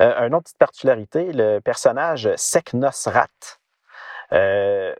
Euh, 0.00 0.26
une 0.26 0.34
autre 0.34 0.44
petite 0.44 0.58
particularité, 0.58 1.32
le 1.32 1.58
personnage 1.58 2.30
Seknos 2.36 3.06
Rat. 3.08 3.26
Euh, 4.32 4.94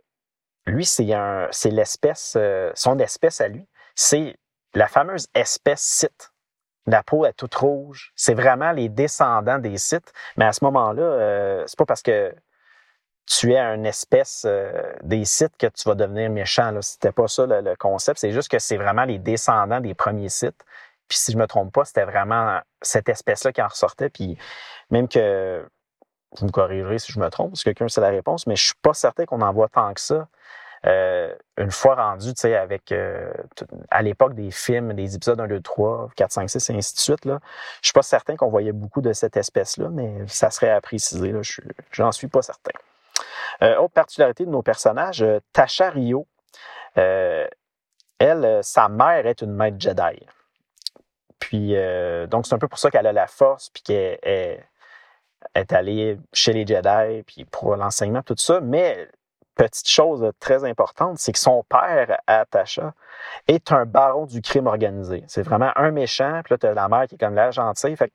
lui, 0.65 0.85
c'est 0.85 1.05
l'espèce, 1.71 2.35
euh, 2.37 2.71
son 2.75 2.99
espèce 2.99 3.41
à 3.41 3.47
lui, 3.47 3.67
c'est 3.95 4.35
la 4.73 4.87
fameuse 4.87 5.27
espèce 5.33 5.81
Sith. 5.81 6.31
La 6.87 7.03
peau 7.03 7.25
est 7.25 7.33
toute 7.33 7.53
rouge. 7.55 8.11
C'est 8.15 8.33
vraiment 8.33 8.71
les 8.71 8.89
descendants 8.89 9.59
des 9.59 9.77
Sith. 9.77 10.11
Mais 10.37 10.45
à 10.45 10.53
ce 10.53 10.63
moment-là, 10.65 11.01
euh, 11.01 11.63
c'est 11.67 11.77
pas 11.77 11.85
parce 11.85 12.01
que 12.01 12.33
tu 13.39 13.53
es 13.53 13.59
un 13.59 13.85
espèce 13.85 14.43
euh, 14.45 14.71
des 15.03 15.23
sites 15.23 15.55
que 15.57 15.67
tu 15.67 15.87
vas 15.87 15.95
devenir 15.95 16.29
méchant. 16.29 16.77
C'était 16.81 17.13
pas 17.13 17.29
ça 17.29 17.45
le, 17.45 17.75
concept. 17.77 18.19
C'est 18.19 18.33
juste 18.33 18.49
que 18.49 18.59
c'est 18.59 18.75
vraiment 18.75 19.05
les 19.05 19.19
descendants 19.19 19.79
des 19.79 19.93
premiers 19.93 20.27
sites. 20.27 20.65
Puis 21.07 21.17
si 21.17 21.31
je 21.31 21.37
me 21.37 21.47
trompe 21.47 21.73
pas, 21.73 21.85
c'était 21.85 22.03
vraiment 22.03 22.59
cette 22.81 23.07
espèce-là 23.07 23.53
qui 23.53 23.61
en 23.61 23.69
ressortait. 23.69 24.09
Puis 24.09 24.37
même 24.89 25.07
que 25.07 25.65
vous 26.37 26.45
me 26.45 26.51
corrigerez 26.51 26.99
si 26.99 27.13
je 27.13 27.19
me 27.19 27.29
trompe, 27.29 27.55
si 27.55 27.63
quelqu'un 27.63 27.87
sait 27.87 28.01
la 28.01 28.09
réponse, 28.09 28.47
mais 28.47 28.57
je 28.57 28.65
suis 28.65 28.75
pas 28.81 28.93
certain 28.93 29.25
qu'on 29.25 29.41
en 29.41 29.53
voit 29.53 29.69
tant 29.69 29.93
que 29.93 30.01
ça. 30.01 30.27
Euh, 30.85 31.33
une 31.57 31.71
fois 31.71 31.95
rendu, 31.95 32.33
tu 32.33 32.41
sais, 32.41 32.55
avec 32.55 32.91
euh, 32.91 33.31
à 33.91 34.01
l'époque 34.01 34.33
des 34.33 34.51
films, 34.51 34.93
des 34.93 35.15
épisodes 35.15 35.39
1, 35.39 35.47
2, 35.47 35.61
3, 35.61 36.09
4, 36.17 36.31
5, 36.31 36.49
6 36.49 36.69
et 36.69 36.75
ainsi 36.75 36.95
de 36.95 36.99
suite, 36.99 37.25
là, 37.25 37.39
je 37.81 37.87
suis 37.87 37.93
pas 37.93 38.01
certain 38.01 38.35
qu'on 38.35 38.49
voyait 38.49 38.71
beaucoup 38.71 39.01
de 39.01 39.13
cette 39.13 39.37
espèce-là, 39.37 39.89
mais 39.89 40.27
ça 40.27 40.49
serait 40.49 40.71
à 40.71 40.81
préciser. 40.81 41.31
Là, 41.31 41.41
je 41.43 41.61
j'en 41.91 42.11
suis 42.11 42.27
pas 42.27 42.41
certain. 42.41 42.71
Euh, 43.63 43.77
autre 43.77 43.93
particularité 43.93 44.45
de 44.45 44.49
nos 44.49 44.63
personnages, 44.63 45.21
euh, 45.21 45.39
Tasha 45.53 45.89
Rio, 45.91 46.27
euh, 46.97 47.47
elle, 48.19 48.59
sa 48.63 48.89
mère 48.89 49.27
est 49.27 49.41
une 49.41 49.53
maître 49.53 49.77
Jedi. 49.79 50.25
Puis, 51.39 51.75
donc, 52.29 52.45
c'est 52.45 52.53
un 52.53 52.59
peu 52.59 52.67
pour 52.67 52.77
ça 52.77 52.91
qu'elle 52.91 53.07
a 53.07 53.11
la 53.11 53.25
force, 53.25 53.69
puis 53.71 53.81
qu'elle 53.81 54.19
est, 54.21 55.73
allée 55.73 56.19
chez 56.33 56.53
les 56.53 56.67
Jedi, 56.67 57.23
puis 57.23 57.45
pour 57.45 57.75
l'enseignement, 57.75 58.21
tout 58.21 58.35
ça. 58.37 58.61
Mais, 58.61 59.09
petite 59.55 59.89
chose 59.89 60.31
très 60.39 60.63
importante, 60.63 61.17
c'est 61.17 61.31
que 61.31 61.39
son 61.39 61.63
père, 61.63 62.19
Tasha, 62.51 62.93
est 63.47 63.71
un 63.71 63.85
baron 63.85 64.27
du 64.27 64.41
crime 64.41 64.67
organisé. 64.67 65.23
C'est 65.27 65.41
vraiment 65.41 65.71
un 65.75 65.89
méchant, 65.89 66.41
puis 66.43 66.53
là, 66.53 66.57
tu 66.59 66.67
as 66.67 66.75
la 66.75 66.87
mère 66.87 67.07
qui 67.07 67.15
est 67.15 67.17
comme 67.17 67.35
la 67.35 67.49
gentille. 67.49 67.97
Fait 67.97 68.13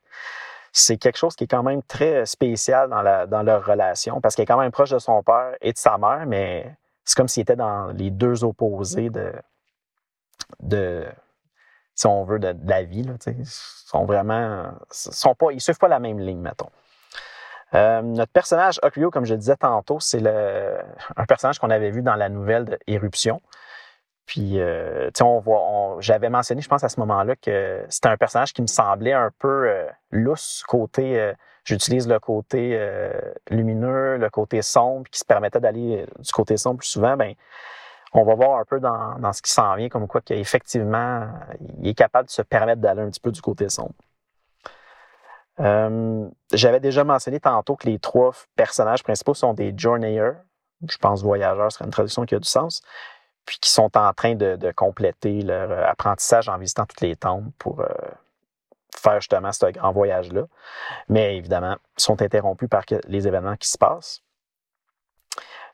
c'est 0.79 0.99
quelque 0.99 1.17
chose 1.17 1.35
qui 1.35 1.45
est 1.45 1.47
quand 1.47 1.63
même 1.63 1.83
très 1.83 2.27
spécial 2.27 2.91
dans, 2.91 3.01
la, 3.01 3.27
dans 3.27 3.43
leur 3.43 3.65
relation 3.65 4.21
parce 4.21 4.35
qu'elle 4.35 4.43
est 4.43 4.47
quand 4.47 4.59
même 4.59 4.71
proche 4.71 4.91
de 4.91 4.99
son 4.99 5.23
père 5.23 5.55
et 5.63 5.73
de 5.73 5.79
sa 5.79 5.97
mère, 5.97 6.25
mais 6.27 6.77
c'est 7.03 7.17
comme 7.17 7.29
s'ils 7.29 7.43
étaient 7.43 7.57
dans 7.57 7.87
les 7.89 8.11
deux 8.11 8.45
opposés 8.45 9.09
de, 9.09 9.33
de 10.61 11.07
si 11.95 12.07
on 12.07 12.25
veut, 12.25 12.39
de, 12.39 12.55
la 12.67 12.83
vie. 12.83 13.03
Là, 13.05 13.15
ils 13.27 13.47
sont 13.47 14.05
vraiment. 14.05 14.67
Sont 14.91 15.35
pas, 15.35 15.47
ils 15.53 15.63
suivent 15.63 15.79
pas 15.79 15.89
la 15.89 15.99
même 15.99 16.21
ligne, 16.21 16.41
mettons. 16.41 16.69
Euh, 17.75 18.03
notre 18.03 18.33
personnage, 18.33 18.79
Oculio, 18.83 19.11
comme 19.11 19.25
je 19.25 19.35
disais 19.35 19.57
tantôt, 19.57 19.99
c'est 19.99 20.23
un 21.17 21.25
personnage 21.27 21.59
qu'on 21.59 21.71
avait 21.71 21.91
vu 21.91 22.03
dans 22.03 22.17
la 22.17 22.29
nouvelle 22.29 22.67
de 22.67 22.79
Éruption. 22.87 23.41
Puis, 24.27 24.59
euh, 24.59 25.07
tu 25.07 25.19
sais, 25.19 25.25
on 25.25 25.39
voit, 25.39 25.97
j'avais 26.01 26.29
mentionné, 26.29 26.61
je 26.61 26.69
pense 26.69 26.83
à 26.83 26.89
ce 26.89 26.99
moment-là, 27.01 27.37
que 27.37 27.85
c'était 27.89 28.09
un 28.09 28.17
personnage 28.17 28.53
qui 28.53 28.61
me 28.61 28.67
semblait 28.67 29.13
un 29.13 29.31
peu 29.39 29.69
euh, 29.69 29.89
lousse, 30.11 30.65
côté, 30.67 31.21
euh, 31.21 31.33
j'utilise 31.63 32.09
le 32.09 32.19
côté 32.19 32.73
euh, 32.73 33.13
lumineux, 33.51 34.17
le 34.17 34.29
côté 34.29 34.63
sombre, 34.63 35.09
qui 35.09 35.21
se 35.21 35.25
permettait 35.25 35.61
d'aller 35.61 36.05
du 36.19 36.33
côté 36.33 36.57
sombre 36.57 36.79
plus 36.79 36.89
souvent. 36.89 37.17
Ben, 37.17 37.35
on 38.13 38.25
va 38.25 38.35
voir 38.35 38.59
un 38.59 38.65
peu 38.65 38.81
dans, 38.81 39.17
dans 39.21 39.33
ce 39.33 39.43
qui 39.43 39.53
s'en 39.53 39.77
vient, 39.77 39.89
comme 39.89 40.09
quoi 40.09 40.21
qu'effectivement, 40.21 41.29
il 41.79 41.89
est 41.89 41.95
capable 41.95 42.27
de 42.27 42.33
se 42.33 42.43
permettre 42.43 42.81
d'aller 42.81 43.03
un 43.03 43.11
petit 43.11 43.21
peu 43.21 43.31
du 43.31 43.41
côté 43.41 43.69
sombre. 43.69 43.95
J'avais 46.53 46.81
déjà 46.81 47.05
mentionné 47.05 47.41
tantôt 47.41 47.77
que 47.77 47.87
les 47.87 47.99
trois 47.99 48.33
personnages 48.57 49.03
principaux 49.03 49.35
sont 49.35 49.55
des 49.55 49.73
journeyers. 49.77 50.33
Je 50.87 50.99
pense 50.99 51.23
voyageurs 51.23 51.73
serait 51.73 51.87
une 51.87 51.91
traduction 51.91 52.27
qui 52.27 52.35
a 52.35 52.39
du 52.39 52.49
sens 52.49 52.83
puis 53.47 53.59
qui 53.61 53.71
sont 53.71 53.97
en 53.97 54.13
train 54.13 54.35
de, 54.35 54.73
compléter 54.73 55.41
leur 55.41 55.71
euh, 55.71 55.87
apprentissage 55.87 56.49
en 56.49 56.59
visitant 56.59 56.85
toutes 56.85 57.01
les 57.01 57.17
tombes 57.17 57.51
pour 57.59 57.81
euh, 57.81 57.87
faire 58.95 59.21
justement 59.21 59.53
ce 59.53 59.67
grand 59.67 59.93
voyage-là. 59.93 60.43
Mais 61.09 61.37
évidemment, 61.37 61.77
sont 61.97 62.21
interrompus 62.21 62.69
par 62.69 62.83
les 63.07 63.29
événements 63.29 63.57
qui 63.57 63.69
se 63.69 63.79
passent. 63.79 64.23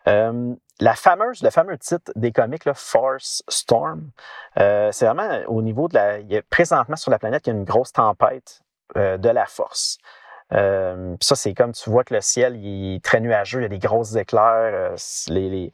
Euh, 0.07 0.55
la 0.81 0.95
fameuse, 0.95 1.43
le 1.43 1.51
fameux 1.51 1.79
titre 1.79 2.13
des 2.17 2.33
comics, 2.33 2.65
Force 2.75 3.43
Storm, 3.49 4.11
c'est 4.57 5.07
vraiment 5.07 5.41
au 5.47 5.63
niveau 5.63 5.89
de 5.89 5.95
la. 5.95 6.19
Il 6.19 6.31
y 6.31 6.37
a, 6.37 6.43
présentement 6.43 6.97
sur 6.97 7.11
la 7.11 7.19
planète, 7.19 7.47
il 7.47 7.51
y 7.51 7.53
a 7.53 7.57
une 7.57 7.65
grosse 7.65 7.93
tempête 7.93 8.63
de 8.97 9.29
la 9.29 9.47
force. 9.47 9.99
ça, 10.51 11.37
c'est 11.37 11.55
comme 11.55 11.73
tu 11.73 11.89
vois 11.89 12.03
que 12.03 12.15
le 12.15 12.21
ciel 12.21 12.57
il 12.57 12.97
est 12.97 13.05
très 13.05 13.21
nuageux, 13.21 13.61
il 13.61 13.63
y 13.63 13.67
a 13.67 13.69
des 13.69 13.79
grosses 13.79 14.17
éclairs, 14.17 14.97
les, 15.29 15.49
les 15.49 15.73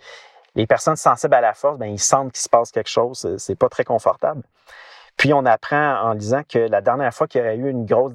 personnes 0.67 0.97
sensibles 0.97 1.35
à 1.35 1.41
la 1.41 1.55
force, 1.55 1.79
ben, 1.79 1.87
ils 1.87 2.01
sentent 2.01 2.33
qu'il 2.33 2.43
se 2.43 2.49
passe 2.49 2.71
quelque 2.71 2.89
chose. 2.89 3.37
C'est 3.39 3.55
pas 3.55 3.69
très 3.69 3.85
confortable. 3.85 4.43
Puis 5.17 5.33
on 5.33 5.45
apprend 5.45 6.01
en 6.03 6.13
lisant 6.13 6.43
que 6.49 6.59
la 6.59 6.81
dernière 6.81 7.13
fois 7.13 7.27
qu'il 7.27 7.41
y 7.41 7.45
aurait 7.45 7.57
eu 7.57 7.69
une 7.69 7.85
grosse, 7.85 8.15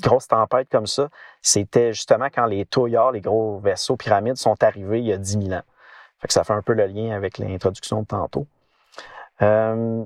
grosse 0.00 0.28
tempête 0.28 0.68
comme 0.70 0.86
ça, 0.86 1.08
c'était 1.42 1.92
justement 1.92 2.26
quand 2.26 2.46
les 2.46 2.64
touillards, 2.64 3.12
les 3.12 3.20
gros 3.20 3.58
vaisseaux 3.58 3.96
pyramides, 3.96 4.36
sont 4.36 4.62
arrivés 4.62 5.00
il 5.00 5.06
y 5.06 5.12
a 5.12 5.18
10 5.18 5.42
000 5.46 5.52
ans. 5.52 5.62
Fait 6.20 6.28
que 6.28 6.32
ça 6.32 6.44
fait 6.44 6.52
un 6.52 6.62
peu 6.62 6.72
le 6.72 6.86
lien 6.86 7.14
avec 7.14 7.38
l'introduction 7.38 8.02
de 8.02 8.06
tantôt. 8.06 8.46
Euh, 9.42 10.04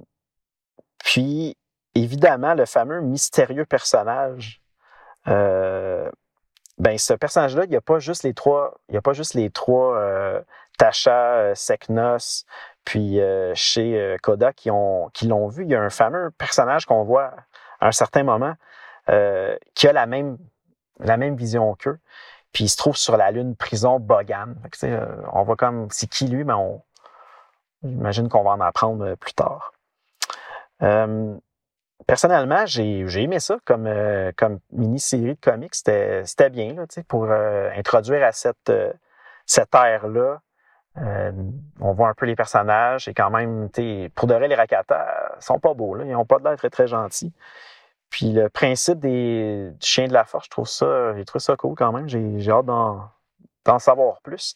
puis, 0.98 1.56
évidemment, 1.94 2.54
le 2.54 2.66
fameux 2.66 3.00
mystérieux 3.00 3.64
personnage. 3.64 4.60
Euh, 5.28 6.10
ben, 6.78 6.98
ce 6.98 7.14
personnage-là, 7.14 7.64
il 7.64 7.70
n'y 7.70 7.76
a 7.76 7.80
pas 7.80 7.98
juste 7.98 8.24
les 8.24 8.34
trois, 8.34 8.74
il 8.88 8.94
y 8.94 8.98
a 8.98 9.02
pas 9.02 9.12
juste 9.12 9.34
les 9.34 9.50
trois 9.50 9.96
euh, 9.96 10.40
Tasha, 10.78 11.34
euh, 11.34 11.54
Seknos, 11.54 12.44
puis 12.84 13.20
euh, 13.20 13.52
chez 13.54 13.98
euh, 13.98 14.16
Koda 14.22 14.52
qui 14.52 14.70
ont 14.70 15.10
qui 15.12 15.26
l'ont 15.26 15.48
vu. 15.48 15.64
Il 15.64 15.70
y 15.70 15.74
a 15.74 15.80
un 15.80 15.90
fameux 15.90 16.30
personnage 16.32 16.86
qu'on 16.86 17.04
voit 17.04 17.32
à 17.80 17.88
un 17.88 17.92
certain 17.92 18.22
moment 18.22 18.54
qui 19.74 19.88
a 19.88 19.92
la 19.92 20.06
même 20.06 20.38
la 21.00 21.16
même 21.16 21.34
vision 21.36 21.74
qu'eux. 21.74 21.98
Puis 22.52 22.64
il 22.64 22.68
se 22.68 22.76
trouve 22.76 22.96
sur 22.96 23.16
la 23.16 23.30
lune 23.32 23.56
prison 23.56 23.98
Bogan. 23.98 24.56
on 25.32 25.42
voit 25.42 25.56
comme 25.56 25.88
c'est 25.90 26.06
qui 26.06 26.28
lui, 26.28 26.44
mais 26.44 26.52
on 26.52 26.82
j'imagine 27.82 28.28
qu'on 28.28 28.44
va 28.44 28.50
en 28.50 28.60
apprendre 28.60 29.16
plus 29.16 29.34
tard. 29.34 29.72
personnellement, 32.06 32.64
j'ai 32.66 33.22
aimé 33.22 33.40
ça 33.40 33.58
comme, 33.64 33.88
comme 34.36 34.60
mini-série 34.70 35.34
de 35.34 35.40
comics. 35.40 35.74
C'était 35.74 36.50
bien 36.50 36.74
là, 36.74 36.84
pour 37.08 37.28
introduire 37.30 38.24
à 38.24 38.32
cette, 38.32 38.72
cette 39.46 39.74
ère-là 39.74 40.40
euh, 40.98 41.32
on 41.80 41.92
voit 41.92 42.08
un 42.08 42.14
peu 42.14 42.26
les 42.26 42.36
personnages 42.36 43.08
et 43.08 43.14
quand 43.14 43.30
même, 43.30 43.70
pour 44.14 44.28
de 44.28 44.34
vrai, 44.34 44.48
les 44.48 44.54
Rakata 44.54 45.36
sont 45.40 45.58
pas 45.58 45.74
beaux. 45.74 45.94
Là. 45.94 46.04
Ils 46.04 46.12
n'ont 46.12 46.26
pas 46.26 46.38
de 46.38 46.44
l'air 46.44 46.56
très, 46.56 46.70
très 46.70 46.86
gentils. 46.86 47.32
Puis 48.10 48.32
le 48.32 48.50
principe 48.50 48.98
des 48.98 49.72
chiens 49.80 50.06
de 50.06 50.12
la 50.12 50.24
force, 50.24 50.44
je 50.46 50.50
trouve 50.50 50.68
ça, 50.68 51.16
j'ai 51.16 51.24
trouvé 51.24 51.40
ça 51.40 51.56
cool 51.56 51.74
quand 51.76 51.92
même. 51.92 52.08
J'ai 52.08 52.50
hâte 52.50 52.66
d'en 52.66 53.78
savoir 53.78 54.20
plus. 54.20 54.54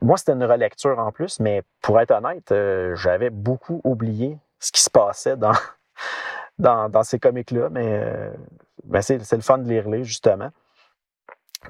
Moi, 0.00 0.16
c'était 0.16 0.32
une 0.32 0.44
relecture 0.44 0.98
en 0.98 1.12
plus, 1.12 1.38
mais 1.38 1.62
pour 1.80 2.00
être 2.00 2.10
honnête, 2.10 2.50
euh, 2.50 2.96
j'avais 2.96 3.30
beaucoup 3.30 3.80
oublié 3.84 4.36
ce 4.58 4.72
qui 4.72 4.82
se 4.82 4.90
passait 4.90 5.36
dans, 5.36 5.52
dans, 6.58 7.02
ces 7.04 7.20
comics-là, 7.20 7.68
mais 7.70 8.32
ben, 8.82 9.00
c'est 9.00 9.30
le 9.30 9.42
fun 9.42 9.58
de 9.58 9.68
les 9.68 9.80
relire, 9.80 10.02
justement. 10.02 10.50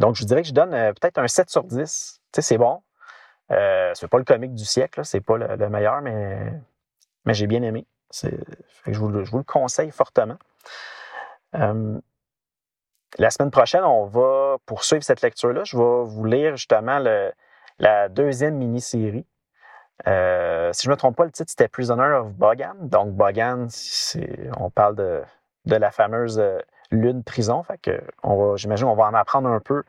Donc, 0.00 0.14
je 0.14 0.22
vous 0.22 0.26
dirais 0.26 0.40
que 0.40 0.48
je 0.48 0.55
donne 0.55 0.70
peut-être 0.70 1.18
un 1.18 1.28
7 1.28 1.50
sur 1.50 1.64
10. 1.64 2.20
Tu 2.33 2.40
sais, 2.40 2.42
c'est 2.42 2.57
bon. 2.57 2.81
Euh, 3.50 3.92
c'est 3.94 4.09
pas 4.09 4.18
le 4.18 4.24
comique 4.24 4.55
du 4.55 4.64
siècle, 4.64 5.05
c'est 5.05 5.20
pas 5.20 5.37
le, 5.37 5.68
meilleur, 5.68 6.00
mais, 6.00 6.52
mais 7.24 7.35
j'ai 7.35 7.46
bien 7.46 7.62
aimé. 7.62 7.87
je, 8.12 8.98
vous, 8.98 9.09
le 9.09 9.42
conseille 9.42 9.90
fortement. 9.90 10.38
Euh, 11.55 11.98
la 13.18 13.31
semaine 13.31 13.50
prochaine, 13.50 13.85
on 13.85 14.07
va 14.07 14.57
poursuivre 14.64 15.02
cette 15.02 15.20
lecture-là. 15.20 15.64
Je 15.64 15.76
vais 15.76 16.05
vous 16.05 16.24
lire 16.24 16.57
justement 16.57 16.98
la 17.78 18.09
deuxième 18.09 18.57
mini-série. 18.57 19.26
Euh, 20.09 20.72
si 20.72 20.85
je 20.85 20.88
ne 20.88 20.94
me 20.94 20.96
trompe 20.96 21.16
pas, 21.16 21.24
le 21.24 21.31
titre 21.31 21.50
c'était 21.50 21.68
Prisoner 21.68 22.14
of 22.14 22.33
Bogan. 22.33 22.76
Donc 22.88 23.12
Bogan, 23.12 23.68
on 24.59 24.70
parle 24.70 24.96
de, 24.96 25.22
la 25.66 25.90
fameuse 25.90 26.38
euh, 26.40 26.59
lune 26.90 27.22
prison. 27.22 27.64
J'imagine 28.57 28.87
qu'on 28.87 28.94
va 28.94 29.05
en 29.05 29.14
apprendre 29.14 29.48
un 29.48 29.61
peu 29.61 29.85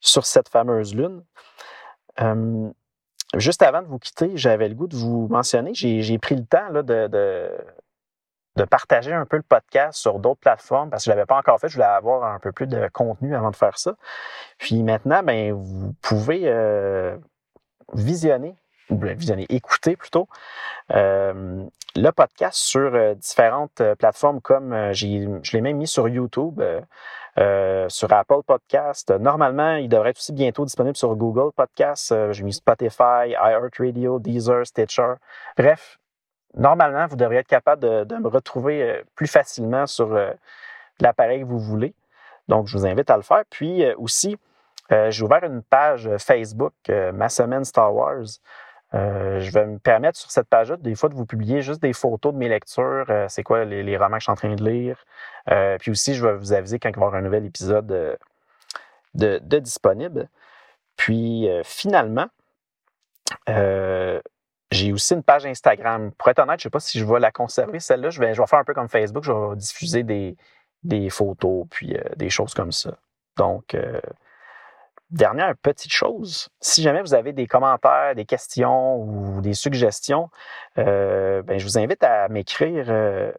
sur 0.00 0.26
cette 0.26 0.48
fameuse 0.48 0.94
lune. 0.94 1.22
Juste 3.36 3.62
avant 3.62 3.82
de 3.82 3.86
vous 3.86 3.98
quitter, 3.98 4.32
j'avais 4.34 4.68
le 4.68 4.74
goût 4.74 4.88
de 4.88 4.96
vous 4.96 5.28
mentionner, 5.28 5.70
j'ai 5.72 6.18
pris 6.18 6.34
le 6.34 6.44
temps 6.44 6.72
de, 6.72 6.82
de, 6.82 8.64
partager 8.64 9.12
un 9.12 9.24
peu 9.24 9.36
le 9.36 9.42
podcast 9.42 9.98
sur 9.98 10.18
d'autres 10.18 10.40
plateformes 10.40 10.90
parce 10.90 11.04
que 11.04 11.06
je 11.06 11.10
ne 11.10 11.16
l'avais 11.16 11.26
pas 11.26 11.38
encore 11.38 11.60
fait. 11.60 11.68
Je 11.68 11.74
voulais 11.74 11.86
avoir 11.86 12.24
un 12.24 12.40
peu 12.40 12.50
plus 12.52 12.66
de 12.66 12.88
contenu 12.92 13.34
avant 13.34 13.50
de 13.50 13.56
faire 13.56 13.78
ça. 13.78 13.94
Puis 14.58 14.82
maintenant, 14.82 15.22
ben, 15.22 15.52
vous 15.52 15.94
pouvez 16.02 16.42
euh, 16.44 17.16
visionner, 17.94 18.56
ou 18.90 18.98
visionner, 18.98 19.46
écouter 19.48 19.96
plutôt, 19.96 20.28
euh, 20.90 21.64
le 21.94 22.10
podcast 22.10 22.58
sur 22.58 22.94
euh, 22.94 23.14
différentes 23.14 23.80
plateformes 23.98 24.40
comme 24.40 24.92
je 24.92 25.52
l'ai 25.52 25.60
même 25.60 25.76
mis 25.76 25.86
sur 25.86 26.08
YouTube. 26.08 26.60
Euh, 27.38 27.88
sur 27.88 28.12
Apple 28.12 28.42
Podcast. 28.44 29.12
Normalement, 29.12 29.76
il 29.76 29.88
devrait 29.88 30.10
être 30.10 30.18
aussi 30.18 30.32
bientôt 30.32 30.64
disponible 30.64 30.96
sur 30.96 31.14
Google 31.14 31.52
Podcast. 31.52 32.10
Euh, 32.10 32.32
j'ai 32.32 32.42
mis 32.42 32.52
Spotify, 32.52 33.28
iHeartRadio, 33.28 34.18
Deezer, 34.18 34.66
Stitcher. 34.66 35.14
Bref, 35.56 35.98
normalement, 36.56 37.06
vous 37.06 37.14
devriez 37.14 37.40
être 37.40 37.46
capable 37.46 38.04
de, 38.04 38.16
me 38.16 38.26
retrouver 38.26 38.82
euh, 38.82 39.02
plus 39.14 39.28
facilement 39.28 39.86
sur 39.86 40.18
l'appareil 40.98 41.42
que 41.42 41.46
vous 41.46 41.60
voulez. 41.60 41.94
Donc, 42.48 42.66
je 42.66 42.76
vous 42.76 42.84
invite 42.84 43.08
à 43.10 43.16
le 43.16 43.22
faire. 43.22 43.44
Puis 43.48 43.84
aussi, 43.94 44.36
j'ai 44.90 45.22
ouvert 45.22 45.44
une 45.44 45.62
page 45.62 46.10
Facebook, 46.18 46.72
Ma 46.88 47.28
Semaine 47.28 47.64
Star 47.64 47.94
Wars. 47.94 48.24
Euh, 48.94 49.40
je 49.40 49.50
vais 49.52 49.66
me 49.66 49.78
permettre 49.78 50.18
sur 50.18 50.30
cette 50.30 50.48
page-là, 50.48 50.76
des 50.76 50.94
fois, 50.94 51.08
de 51.08 51.14
vous 51.14 51.26
publier 51.26 51.62
juste 51.62 51.80
des 51.80 51.92
photos 51.92 52.32
de 52.32 52.38
mes 52.38 52.48
lectures. 52.48 53.06
Euh, 53.08 53.26
c'est 53.28 53.42
quoi 53.42 53.64
les, 53.64 53.96
romans 53.96 54.16
que 54.16 54.20
je 54.20 54.24
suis 54.24 54.32
en 54.32 54.36
train 54.36 54.54
de 54.54 54.64
lire. 54.64 55.04
Euh, 55.50 55.78
puis 55.78 55.90
aussi, 55.90 56.14
je 56.14 56.26
vais 56.26 56.34
vous 56.34 56.52
aviser 56.52 56.78
quand 56.78 56.88
il 56.88 56.96
va 56.96 57.02
y 57.02 57.04
avoir 57.04 57.14
un 57.14 57.22
nouvel 57.22 57.46
épisode 57.46 58.18
de, 59.14 59.58
disponible. 59.58 60.28
Puis 60.96 61.48
finalement, 61.64 62.26
j'ai 64.70 64.92
aussi 64.92 65.14
une 65.14 65.22
page 65.22 65.46
Instagram. 65.46 66.12
Pour 66.12 66.28
être 66.28 66.40
honnête, 66.40 66.60
je 66.60 66.66
ne 66.66 66.70
sais 66.70 66.70
pas 66.70 66.80
si 66.80 66.98
je 66.98 67.04
vais 67.04 67.20
la 67.20 67.30
conserver, 67.30 67.80
celle-là. 67.80 68.10
Je 68.10 68.20
vais, 68.20 68.34
je 68.34 68.40
vais 68.40 68.46
faire 68.46 68.58
un 68.58 68.64
peu 68.64 68.74
comme 68.74 68.88
Facebook. 68.88 69.24
Je 69.24 69.32
vais 69.32 69.56
diffuser 69.56 70.02
des, 70.02 70.36
des 70.82 71.10
photos, 71.10 71.66
puis 71.70 71.96
des 72.16 72.30
choses 72.30 72.54
comme 72.54 72.72
ça. 72.72 72.98
Donc, 73.36 73.76
Dernière 75.10 75.56
petite 75.56 75.92
chose, 75.92 76.50
si 76.60 76.82
jamais 76.82 77.00
vous 77.00 77.14
avez 77.14 77.32
des 77.32 77.48
commentaires, 77.48 78.14
des 78.14 78.24
questions 78.24 78.96
ou 79.02 79.40
des 79.40 79.54
suggestions, 79.54 80.30
euh, 80.78 81.42
ben, 81.42 81.58
je 81.58 81.64
vous 81.64 81.78
invite 81.78 82.04
à 82.04 82.28
m'écrire 82.28 82.84
euh, 82.88 83.32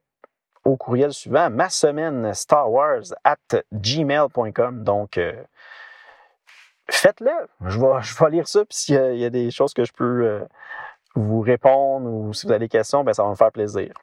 au 0.65 0.75
courriel 0.75 1.13
suivant, 1.13 1.49
ma 1.49 1.69
semaine 1.69 2.33
Star 2.33 2.69
Wars 2.69 3.03
at 3.23 3.37
gmail.com. 3.71 4.83
Donc, 4.83 5.17
euh, 5.17 5.41
faites-le. 6.89 7.31
Je 7.65 7.79
vais, 7.79 8.01
je 8.01 8.21
vais 8.21 8.31
lire 8.31 8.49
ça, 8.49 8.65
puis 8.65 8.77
s'il 8.77 9.15
y, 9.15 9.25
a 9.25 9.29
des 9.29 9.49
choses 9.49 9.73
que 9.73 9.85
je 9.85 9.93
peux 9.93 10.45
vous 11.15 11.39
répondre 11.39 12.09
ou 12.09 12.33
si 12.33 12.47
vous 12.47 12.51
avez 12.51 12.59
des 12.59 12.69
questions, 12.69 13.05
ben, 13.05 13.13
ça 13.13 13.23
va 13.23 13.29
me 13.29 13.35
faire 13.35 13.51
plaisir. 13.51 13.93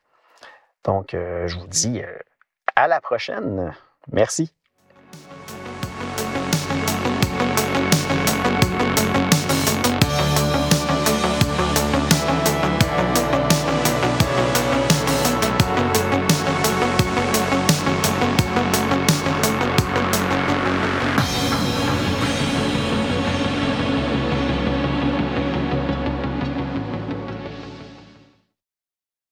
Donc, 0.84 1.10
je 1.12 1.58
vous 1.58 1.66
dis 1.66 2.00
à 2.76 2.88
la 2.88 3.02
prochaine. 3.02 3.74
Merci. 4.10 4.54